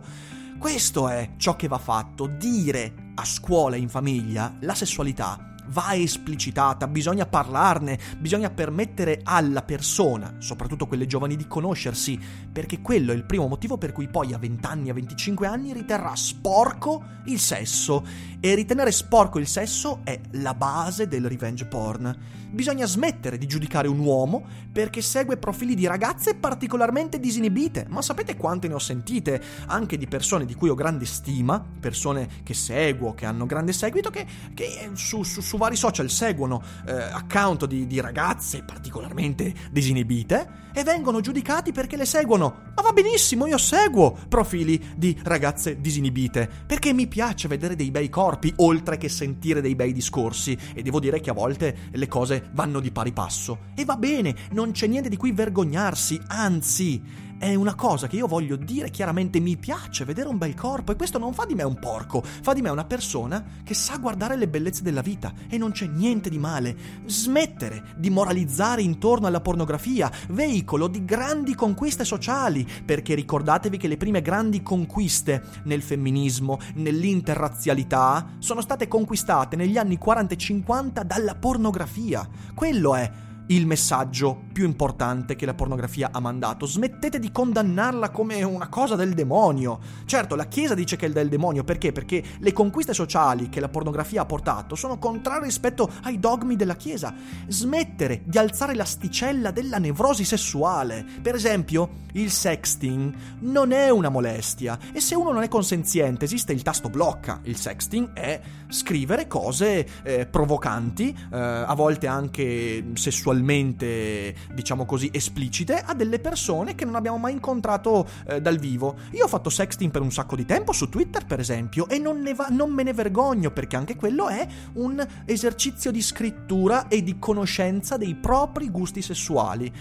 Questo 0.59 1.09
è 1.09 1.31
ciò 1.37 1.55
che 1.55 1.67
va 1.67 1.79
fatto, 1.79 2.27
dire 2.27 3.13
a 3.15 3.25
scuola 3.25 3.77
e 3.77 3.79
in 3.79 3.89
famiglia 3.89 4.55
la 4.59 4.75
sessualità 4.75 5.50
va 5.71 5.93
esplicitata, 5.95 6.87
bisogna 6.87 7.25
parlarne, 7.25 7.97
bisogna 8.17 8.49
permettere 8.49 9.21
alla 9.23 9.63
persona, 9.63 10.35
soprattutto 10.39 10.87
quelle 10.87 11.07
giovani, 11.07 11.35
di 11.35 11.47
conoscersi, 11.47 12.19
perché 12.51 12.81
quello 12.81 13.11
è 13.11 13.15
il 13.15 13.25
primo 13.25 13.47
motivo 13.47 13.77
per 13.77 13.91
cui 13.91 14.07
poi 14.07 14.33
a 14.33 14.37
20 14.37 14.65
anni, 14.67 14.89
a 14.89 14.93
25 14.93 15.47
anni 15.47 15.73
riterrà 15.73 16.15
sporco 16.15 17.03
il 17.25 17.39
sesso 17.39 18.05
e 18.39 18.55
ritenere 18.55 18.91
sporco 18.91 19.39
il 19.39 19.47
sesso 19.47 20.01
è 20.03 20.19
la 20.31 20.53
base 20.53 21.07
del 21.07 21.27
revenge 21.27 21.65
porn. 21.65 22.39
Bisogna 22.51 22.85
smettere 22.85 23.37
di 23.37 23.47
giudicare 23.47 23.87
un 23.87 23.99
uomo 23.99 24.45
perché 24.73 25.01
segue 25.01 25.37
profili 25.37 25.73
di 25.73 25.87
ragazze 25.87 26.35
particolarmente 26.35 27.19
disinibite, 27.19 27.85
ma 27.87 28.01
sapete 28.01 28.35
quante 28.35 28.67
ne 28.67 28.73
ho 28.73 28.79
sentite? 28.79 29.41
Anche 29.67 29.97
di 29.97 30.07
persone 30.07 30.45
di 30.45 30.53
cui 30.53 30.67
ho 30.67 30.75
grande 30.75 31.05
stima, 31.05 31.63
persone 31.79 32.27
che 32.43 32.53
seguo, 32.53 33.13
che 33.13 33.25
hanno 33.25 33.45
grande 33.45 33.71
seguito, 33.71 34.09
che, 34.09 34.25
che 34.53 34.89
su, 34.93 35.23
su, 35.23 35.39
su, 35.39 35.57
vari 35.61 35.75
social 35.75 36.09
seguono 36.09 36.61
eh, 36.87 36.91
account 36.91 37.67
di, 37.67 37.85
di 37.85 37.99
ragazze 38.01 38.63
particolarmente 38.63 39.53
disinibite 39.69 40.69
e 40.73 40.83
vengono 40.83 41.21
giudicati 41.21 41.71
perché 41.71 41.97
le 41.97 42.05
seguono. 42.05 42.71
Ma 42.75 42.81
va 42.81 42.93
benissimo, 42.93 43.45
io 43.45 43.59
seguo 43.59 44.17
profili 44.27 44.81
di 44.95 45.15
ragazze 45.23 45.79
disinibite 45.79 46.49
perché 46.65 46.93
mi 46.93 47.07
piace 47.07 47.47
vedere 47.47 47.75
dei 47.75 47.91
bei 47.91 48.09
corpi 48.09 48.51
oltre 48.57 48.97
che 48.97 49.07
sentire 49.07 49.61
dei 49.61 49.75
bei 49.75 49.93
discorsi 49.93 50.57
e 50.73 50.81
devo 50.81 50.99
dire 50.99 51.19
che 51.19 51.29
a 51.29 51.33
volte 51.33 51.89
le 51.91 52.07
cose 52.07 52.49
vanno 52.53 52.79
di 52.79 52.91
pari 52.91 53.11
passo. 53.11 53.69
E 53.75 53.85
va 53.85 53.97
bene, 53.97 54.35
non 54.51 54.71
c'è 54.71 54.87
niente 54.87 55.09
di 55.09 55.17
cui 55.17 55.31
vergognarsi, 55.31 56.19
anzi, 56.27 57.29
è 57.41 57.55
una 57.55 57.73
cosa 57.73 58.05
che 58.05 58.17
io 58.17 58.27
voglio 58.27 58.55
dire 58.55 58.91
chiaramente, 58.91 59.39
mi 59.39 59.57
piace 59.57 60.05
vedere 60.05 60.29
un 60.29 60.37
bel 60.37 60.53
corpo 60.53 60.91
e 60.91 60.95
questo 60.95 61.17
non 61.17 61.33
fa 61.33 61.45
di 61.45 61.55
me 61.55 61.63
un 61.63 61.79
porco, 61.79 62.21
fa 62.21 62.53
di 62.53 62.61
me 62.61 62.69
una 62.69 62.85
persona 62.85 63.43
che 63.63 63.73
sa 63.73 63.97
guardare 63.97 64.35
le 64.37 64.47
bellezze 64.47 64.83
della 64.83 65.01
vita 65.01 65.33
e 65.49 65.57
non 65.57 65.71
c'è 65.71 65.87
niente 65.87 66.29
di 66.29 66.37
male. 66.37 66.77
Smettere 67.05 67.95
di 67.97 68.11
moralizzare 68.11 68.83
intorno 68.83 69.25
alla 69.25 69.41
pornografia, 69.41 70.11
veicolo 70.29 70.87
di 70.87 71.03
grandi 71.03 71.55
conquiste 71.55 72.05
sociali, 72.05 72.63
perché 72.85 73.15
ricordatevi 73.15 73.75
che 73.75 73.87
le 73.87 73.97
prime 73.97 74.21
grandi 74.21 74.61
conquiste 74.61 75.41
nel 75.63 75.81
femminismo, 75.81 76.59
nell'interrazzialità, 76.75 78.35
sono 78.37 78.61
state 78.61 78.87
conquistate 78.87 79.55
negli 79.55 79.77
anni 79.77 79.97
40 79.97 80.35
e 80.35 80.37
50 80.37 81.01
dalla 81.01 81.33
pornografia. 81.33 82.29
Quello 82.53 82.93
è 82.93 83.11
il 83.47 83.65
messaggio 83.65 84.43
più 84.53 84.65
importante 84.65 85.35
che 85.35 85.45
la 85.45 85.53
pornografia 85.53 86.09
ha 86.11 86.19
mandato. 86.19 86.65
Smettete 86.65 87.19
di 87.19 87.31
condannarla 87.31 88.09
come 88.09 88.41
una 88.43 88.69
cosa 88.69 88.95
del 88.95 89.13
demonio. 89.13 89.79
Certo, 90.05 90.35
la 90.35 90.45
Chiesa 90.45 90.73
dice 90.73 90.95
che 90.95 91.07
è 91.07 91.09
del 91.09 91.29
demonio 91.29 91.63
perché? 91.63 91.91
Perché 91.91 92.23
le 92.39 92.53
conquiste 92.53 92.93
sociali 92.93 93.49
che 93.49 93.59
la 93.59 93.69
pornografia 93.69 94.21
ha 94.21 94.25
portato 94.25 94.75
sono 94.75 94.97
contrarie 94.97 95.45
rispetto 95.45 95.89
ai 96.03 96.19
dogmi 96.19 96.55
della 96.55 96.75
Chiesa. 96.75 97.13
Smettere 97.47 98.21
di 98.25 98.37
alzare 98.37 98.73
l'asticella 98.73 99.51
della 99.51 99.77
nevrosi 99.77 100.23
sessuale. 100.23 101.05
Per 101.21 101.35
esempio, 101.35 101.89
il 102.13 102.31
sexting 102.31 103.13
non 103.39 103.71
è 103.71 103.89
una 103.89 104.09
molestia 104.09 104.77
e 104.93 105.01
se 105.01 105.15
uno 105.15 105.31
non 105.31 105.43
è 105.43 105.47
consenziente 105.47 106.25
esiste 106.25 106.53
il 106.53 106.61
tasto 106.61 106.89
blocca. 106.89 107.39
Il 107.43 107.57
sexting 107.57 108.13
è 108.13 108.39
scrivere 108.71 109.27
cose 109.27 109.85
eh, 110.03 110.25
provocanti, 110.25 111.15
eh, 111.31 111.37
a 111.37 111.73
volte 111.75 112.07
anche 112.07 112.83
sessualmente 112.93 114.35
diciamo 114.53 114.85
così, 114.85 115.09
esplicite 115.13 115.75
a 115.75 115.93
delle 115.93 116.19
persone 116.19 116.75
che 116.75 116.85
non 116.85 116.95
abbiamo 116.95 117.17
mai 117.17 117.33
incontrato 117.33 118.07
eh, 118.27 118.41
dal 118.41 118.57
vivo. 118.57 118.95
Io 119.11 119.25
ho 119.25 119.27
fatto 119.27 119.49
sexting 119.49 119.91
per 119.91 120.01
un 120.01 120.11
sacco 120.11 120.35
di 120.35 120.45
tempo 120.45 120.71
su 120.71 120.89
Twitter, 120.89 121.25
per 121.25 121.39
esempio, 121.39 121.87
e 121.87 121.99
non, 121.99 122.27
va- 122.35 122.47
non 122.49 122.71
me 122.71 122.83
ne 122.83 122.93
vergogno 122.93 123.51
perché 123.51 123.75
anche 123.75 123.95
quello 123.95 124.27
è 124.29 124.47
un 124.73 125.05
esercizio 125.25 125.91
di 125.91 126.01
scrittura 126.01 126.87
e 126.87 127.03
di 127.03 127.19
conoscenza 127.19 127.97
dei 127.97 128.15
propri 128.15 128.69
gusti 128.69 129.01
sessuali. 129.01 129.71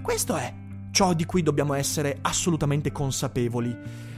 Questo 0.00 0.36
è 0.36 0.52
ciò 0.92 1.12
di 1.12 1.24
cui 1.24 1.42
dobbiamo 1.42 1.74
essere 1.74 2.18
assolutamente 2.22 2.90
consapevoli 2.92 4.14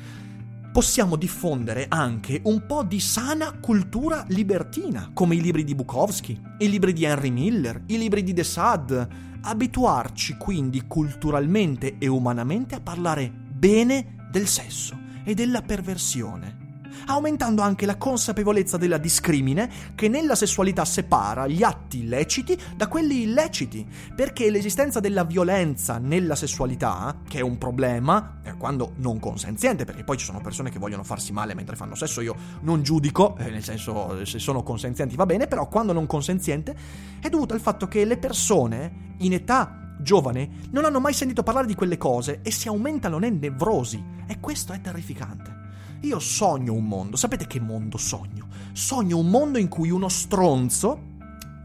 possiamo 0.78 1.16
diffondere 1.16 1.86
anche 1.88 2.40
un 2.44 2.64
po' 2.64 2.84
di 2.84 3.00
sana 3.00 3.58
cultura 3.58 4.24
libertina, 4.28 5.10
come 5.12 5.34
i 5.34 5.40
libri 5.40 5.64
di 5.64 5.74
Bukowski, 5.74 6.40
i 6.58 6.70
libri 6.70 6.92
di 6.92 7.02
Henry 7.02 7.30
Miller, 7.30 7.82
i 7.86 7.98
libri 7.98 8.22
di 8.22 8.32
De 8.32 8.44
Sade, 8.44 9.08
abituarci 9.40 10.36
quindi 10.36 10.86
culturalmente 10.86 11.96
e 11.98 12.06
umanamente 12.06 12.76
a 12.76 12.80
parlare 12.80 13.28
bene 13.28 14.28
del 14.30 14.46
sesso 14.46 14.96
e 15.24 15.34
della 15.34 15.62
perversione 15.62 16.57
aumentando 17.06 17.62
anche 17.62 17.86
la 17.86 17.96
consapevolezza 17.96 18.76
della 18.76 18.98
discrimine 18.98 19.70
che 19.94 20.08
nella 20.08 20.34
sessualità 20.34 20.84
separa 20.84 21.46
gli 21.46 21.62
atti 21.62 22.06
leciti 22.06 22.58
da 22.76 22.88
quelli 22.88 23.22
illeciti, 23.22 23.86
perché 24.14 24.50
l'esistenza 24.50 25.00
della 25.00 25.24
violenza 25.24 25.98
nella 25.98 26.34
sessualità, 26.34 27.16
che 27.26 27.38
è 27.38 27.42
un 27.42 27.58
problema, 27.58 28.40
eh, 28.42 28.54
quando 28.56 28.92
non 28.96 29.18
consenziente, 29.18 29.84
perché 29.84 30.04
poi 30.04 30.16
ci 30.16 30.24
sono 30.24 30.40
persone 30.40 30.70
che 30.70 30.78
vogliono 30.78 31.04
farsi 31.04 31.32
male 31.32 31.54
mentre 31.54 31.76
fanno 31.76 31.94
sesso, 31.94 32.20
io 32.20 32.34
non 32.60 32.82
giudico, 32.82 33.36
eh, 33.38 33.50
nel 33.50 33.64
senso 33.64 34.24
se 34.24 34.38
sono 34.38 34.62
consenzienti 34.62 35.16
va 35.16 35.26
bene, 35.26 35.46
però 35.46 35.68
quando 35.68 35.92
non 35.92 36.06
consenziente 36.06 36.74
è 37.20 37.28
dovuto 37.28 37.54
al 37.54 37.60
fatto 37.60 37.88
che 37.88 38.04
le 38.04 38.18
persone 38.18 39.14
in 39.18 39.32
età 39.32 39.94
giovane 40.00 40.48
non 40.70 40.84
hanno 40.84 41.00
mai 41.00 41.12
sentito 41.12 41.42
parlare 41.42 41.66
di 41.66 41.74
quelle 41.74 41.96
cose 41.96 42.40
e 42.42 42.50
si 42.50 42.68
aumentano 42.68 43.18
nelle 43.18 43.36
nevrosi 43.36 44.02
e 44.26 44.38
questo 44.40 44.72
è 44.72 44.80
terrificante. 44.80 45.57
Io 46.02 46.18
sogno 46.20 46.74
un 46.74 46.84
mondo, 46.84 47.16
sapete 47.16 47.46
che 47.46 47.60
mondo 47.60 47.96
sogno? 47.96 48.46
Sogno 48.72 49.18
un 49.18 49.28
mondo 49.28 49.58
in 49.58 49.68
cui 49.68 49.90
uno 49.90 50.08
stronzo 50.08 51.16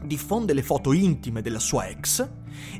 diffonde 0.04 0.52
le 0.52 0.62
foto 0.62 0.92
intime 0.92 1.40
della 1.40 1.60
sua 1.60 1.86
ex 1.86 2.28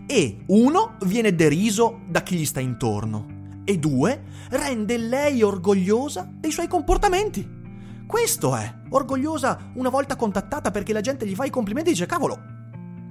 e 0.06 0.44
uno 0.46 0.96
viene 1.04 1.34
deriso 1.34 2.00
da 2.08 2.22
chi 2.22 2.36
gli 2.36 2.44
sta 2.44 2.60
intorno 2.60 3.60
e 3.64 3.78
due 3.78 4.22
rende 4.50 4.98
lei 4.98 5.42
orgogliosa 5.42 6.28
dei 6.32 6.50
suoi 6.50 6.66
comportamenti. 6.66 7.62
Questo 8.04 8.54
è, 8.56 8.74
orgogliosa 8.90 9.70
una 9.74 9.88
volta 9.88 10.16
contattata 10.16 10.70
perché 10.70 10.92
la 10.92 11.00
gente 11.00 11.26
gli 11.26 11.34
fa 11.34 11.44
i 11.44 11.50
complimenti 11.50 11.90
e 11.90 11.92
dice 11.92 12.06
cavolo, 12.06 12.38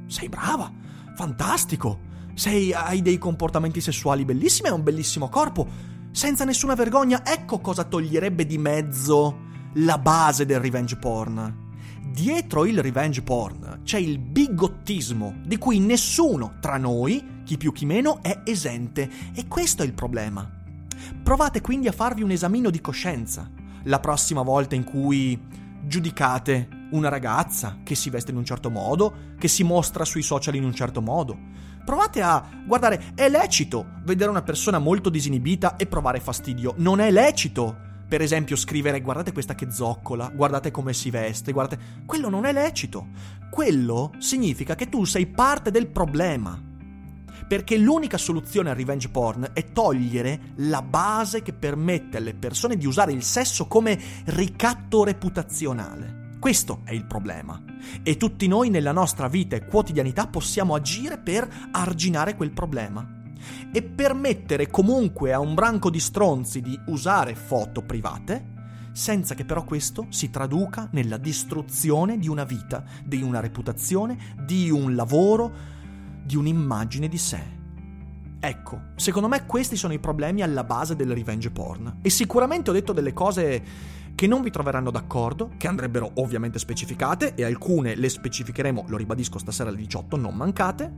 sei 0.07 0.29
brava, 0.29 0.71
fantastico, 1.15 2.11
sei, 2.35 2.73
hai 2.73 3.01
dei 3.01 3.17
comportamenti 3.17 3.81
sessuali 3.81 4.25
bellissimi, 4.25 4.67
hai 4.67 4.75
un 4.75 4.83
bellissimo 4.83 5.29
corpo, 5.29 5.67
senza 6.13 6.45
nessuna 6.45 6.75
vergogna, 6.75 7.25
ecco 7.25 7.59
cosa 7.59 7.83
toglierebbe 7.85 8.45
di 8.45 8.59
mezzo 8.59 9.49
la 9.77 9.97
base 9.97 10.45
del 10.45 10.59
revenge 10.59 10.95
porn. 10.95 11.71
Dietro 12.11 12.65
il 12.65 12.79
revenge 12.83 13.23
porn 13.23 13.79
c'è 13.83 13.97
il 13.97 14.19
bigottismo 14.19 15.37
di 15.43 15.57
cui 15.57 15.79
nessuno 15.79 16.57
tra 16.61 16.77
noi, 16.77 17.41
chi 17.43 17.57
più 17.57 17.71
chi 17.71 17.87
meno, 17.87 18.21
è 18.21 18.41
esente 18.45 19.09
e 19.33 19.47
questo 19.47 19.81
è 19.81 19.85
il 19.87 19.93
problema. 19.93 20.47
Provate 21.23 21.61
quindi 21.61 21.87
a 21.87 21.91
farvi 21.91 22.21
un 22.21 22.29
esamino 22.29 22.69
di 22.69 22.79
coscienza 22.79 23.49
la 23.85 23.99
prossima 23.99 24.43
volta 24.43 24.75
in 24.75 24.83
cui 24.83 25.37
giudicate 25.81 26.69
una 26.91 27.09
ragazza 27.09 27.79
che 27.83 27.95
si 27.95 28.11
veste 28.11 28.29
in 28.29 28.37
un 28.37 28.45
certo 28.45 28.69
modo, 28.69 29.31
che 29.39 29.47
si 29.47 29.63
mostra 29.63 30.05
sui 30.05 30.21
social 30.21 30.53
in 30.53 30.63
un 30.63 30.75
certo 30.75 31.01
modo. 31.01 31.35
Provate 31.85 32.21
a 32.21 32.43
guardare, 32.65 33.11
è 33.15 33.27
lecito 33.29 33.85
vedere 34.03 34.29
una 34.29 34.41
persona 34.41 34.79
molto 34.79 35.09
disinibita 35.09 35.75
e 35.75 35.85
provare 35.85 36.19
fastidio. 36.19 36.73
Non 36.77 36.99
è 36.99 37.11
lecito 37.11 37.91
per 38.13 38.21
esempio 38.21 38.55
scrivere 38.55 39.01
guardate 39.01 39.31
questa 39.31 39.55
che 39.55 39.71
zoccola, 39.71 40.29
guardate 40.29 40.69
come 40.69 40.93
si 40.93 41.09
veste, 41.09 41.51
guardate... 41.51 42.01
Quello 42.05 42.29
non 42.29 42.45
è 42.45 42.53
lecito. 42.53 43.07
Quello 43.49 44.11
significa 44.19 44.75
che 44.75 44.87
tu 44.87 45.03
sei 45.03 45.25
parte 45.25 45.71
del 45.71 45.87
problema. 45.87 46.61
Perché 47.47 47.75
l'unica 47.75 48.19
soluzione 48.19 48.69
al 48.69 48.75
revenge 48.75 49.09
porn 49.09 49.49
è 49.53 49.71
togliere 49.71 50.53
la 50.57 50.83
base 50.83 51.41
che 51.41 51.53
permette 51.53 52.17
alle 52.17 52.35
persone 52.35 52.77
di 52.77 52.85
usare 52.85 53.13
il 53.13 53.23
sesso 53.23 53.65
come 53.65 53.99
ricatto 54.25 55.03
reputazionale. 55.03 56.22
Questo 56.43 56.81
è 56.83 56.91
il 56.91 57.05
problema. 57.05 57.63
E 58.03 58.17
tutti 58.17 58.47
noi 58.47 58.69
nella 58.69 58.91
nostra 58.91 59.29
vita 59.29 59.55
e 59.55 59.65
quotidianità 59.65 60.27
possiamo 60.27 60.75
agire 60.75 61.17
per 61.17 61.49
arginare 61.71 62.35
quel 62.35 62.51
problema. 62.51 63.21
E 63.71 63.81
permettere 63.81 64.69
comunque 64.69 65.31
a 65.31 65.39
un 65.39 65.53
branco 65.53 65.89
di 65.89 66.01
stronzi 66.01 66.59
di 66.59 66.77
usare 66.87 67.33
foto 67.35 67.81
private, 67.81 68.91
senza 68.91 69.35
che 69.35 69.45
però 69.45 69.63
questo 69.63 70.07
si 70.09 70.29
traduca 70.29 70.89
nella 70.91 71.15
distruzione 71.15 72.17
di 72.17 72.27
una 72.27 72.43
vita, 72.43 72.83
di 73.05 73.21
una 73.21 73.39
reputazione, 73.39 74.35
di 74.45 74.69
un 74.69 74.95
lavoro, 74.95 75.49
di 76.25 76.35
un'immagine 76.35 77.07
di 77.07 77.17
sé. 77.17 77.41
Ecco, 78.41 78.81
secondo 78.97 79.29
me 79.29 79.45
questi 79.45 79.77
sono 79.77 79.93
i 79.93 79.99
problemi 79.99 80.41
alla 80.41 80.65
base 80.65 80.97
del 80.97 81.13
revenge 81.13 81.51
porn. 81.51 81.99
E 82.01 82.09
sicuramente 82.09 82.69
ho 82.69 82.73
detto 82.73 82.91
delle 82.91 83.13
cose 83.13 84.01
che 84.15 84.27
non 84.27 84.41
vi 84.41 84.51
troveranno 84.51 84.91
d'accordo, 84.91 85.51
che 85.57 85.67
andrebbero 85.67 86.11
ovviamente 86.15 86.59
specificate 86.59 87.33
e 87.35 87.43
alcune 87.43 87.95
le 87.95 88.09
specificheremo, 88.09 88.85
lo 88.87 88.97
ribadisco 88.97 89.39
stasera 89.39 89.69
alle 89.69 89.79
18, 89.79 90.17
non 90.17 90.35
mancate, 90.35 90.91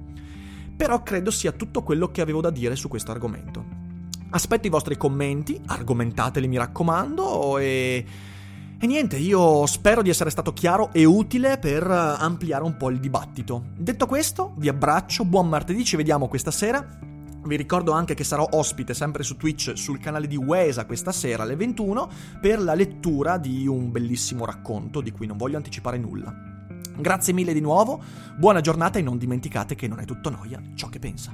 però 0.75 1.01
credo 1.03 1.31
sia 1.31 1.51
tutto 1.51 1.83
quello 1.83 2.11
che 2.11 2.21
avevo 2.21 2.41
da 2.41 2.49
dire 2.49 2.75
su 2.75 2.87
questo 2.87 3.11
argomento. 3.11 3.83
Aspetto 4.31 4.67
i 4.67 4.69
vostri 4.69 4.97
commenti, 4.97 5.59
argomentateli 5.65 6.47
mi 6.47 6.57
raccomando 6.57 7.57
e... 7.57 8.05
E 8.77 8.87
niente, 8.87 9.15
io 9.15 9.65
spero 9.67 10.01
di 10.01 10.09
essere 10.09 10.29
stato 10.29 10.51
chiaro 10.51 10.89
e 10.91 11.05
utile 11.05 11.57
per 11.57 11.89
ampliare 11.89 12.65
un 12.65 12.75
po' 12.75 12.89
il 12.89 12.99
dibattito. 12.99 13.67
Detto 13.77 14.05
questo, 14.05 14.53
vi 14.57 14.67
abbraccio, 14.67 15.23
buon 15.23 15.47
martedì, 15.47 15.85
ci 15.85 15.95
vediamo 15.95 16.27
questa 16.27 16.51
sera 16.51 17.14
vi 17.45 17.55
ricordo 17.55 17.91
anche 17.91 18.15
che 18.15 18.23
sarò 18.23 18.47
ospite 18.51 18.93
sempre 18.93 19.23
su 19.23 19.37
Twitch 19.37 19.77
sul 19.77 19.99
canale 19.99 20.27
di 20.27 20.35
Wesa 20.35 20.85
questa 20.85 21.11
sera 21.11 21.43
alle 21.43 21.55
21 21.55 22.09
per 22.41 22.59
la 22.59 22.73
lettura 22.73 23.37
di 23.37 23.67
un 23.67 23.91
bellissimo 23.91 24.45
racconto 24.45 25.01
di 25.01 25.11
cui 25.11 25.27
non 25.27 25.37
voglio 25.37 25.57
anticipare 25.57 25.97
nulla. 25.97 26.33
Grazie 26.97 27.33
mille 27.33 27.53
di 27.53 27.61
nuovo, 27.61 28.01
buona 28.37 28.61
giornata 28.61 28.99
e 28.99 29.01
non 29.01 29.17
dimenticate 29.17 29.75
che 29.75 29.87
non 29.87 29.99
è 29.99 30.05
tutto 30.05 30.29
noia 30.29 30.61
ciò 30.75 30.89
che 30.89 30.99
pensa. 30.99 31.33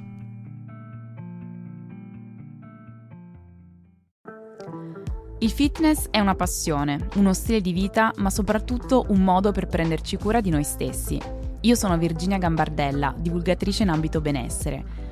Il 5.39 5.49
fitness 5.49 6.07
è 6.11 6.19
una 6.19 6.35
passione, 6.35 7.07
uno 7.15 7.33
stile 7.33 7.61
di 7.61 7.71
vita, 7.71 8.11
ma 8.17 8.29
soprattutto 8.29 9.05
un 9.09 9.23
modo 9.23 9.51
per 9.51 9.65
prenderci 9.65 10.17
cura 10.17 10.39
di 10.39 10.51
noi 10.51 10.63
stessi. 10.63 11.19
Io 11.61 11.75
sono 11.75 11.97
Virginia 11.97 12.37
Gambardella, 12.37 13.15
divulgatrice 13.17 13.81
in 13.83 13.89
ambito 13.89 14.21
benessere 14.21 15.00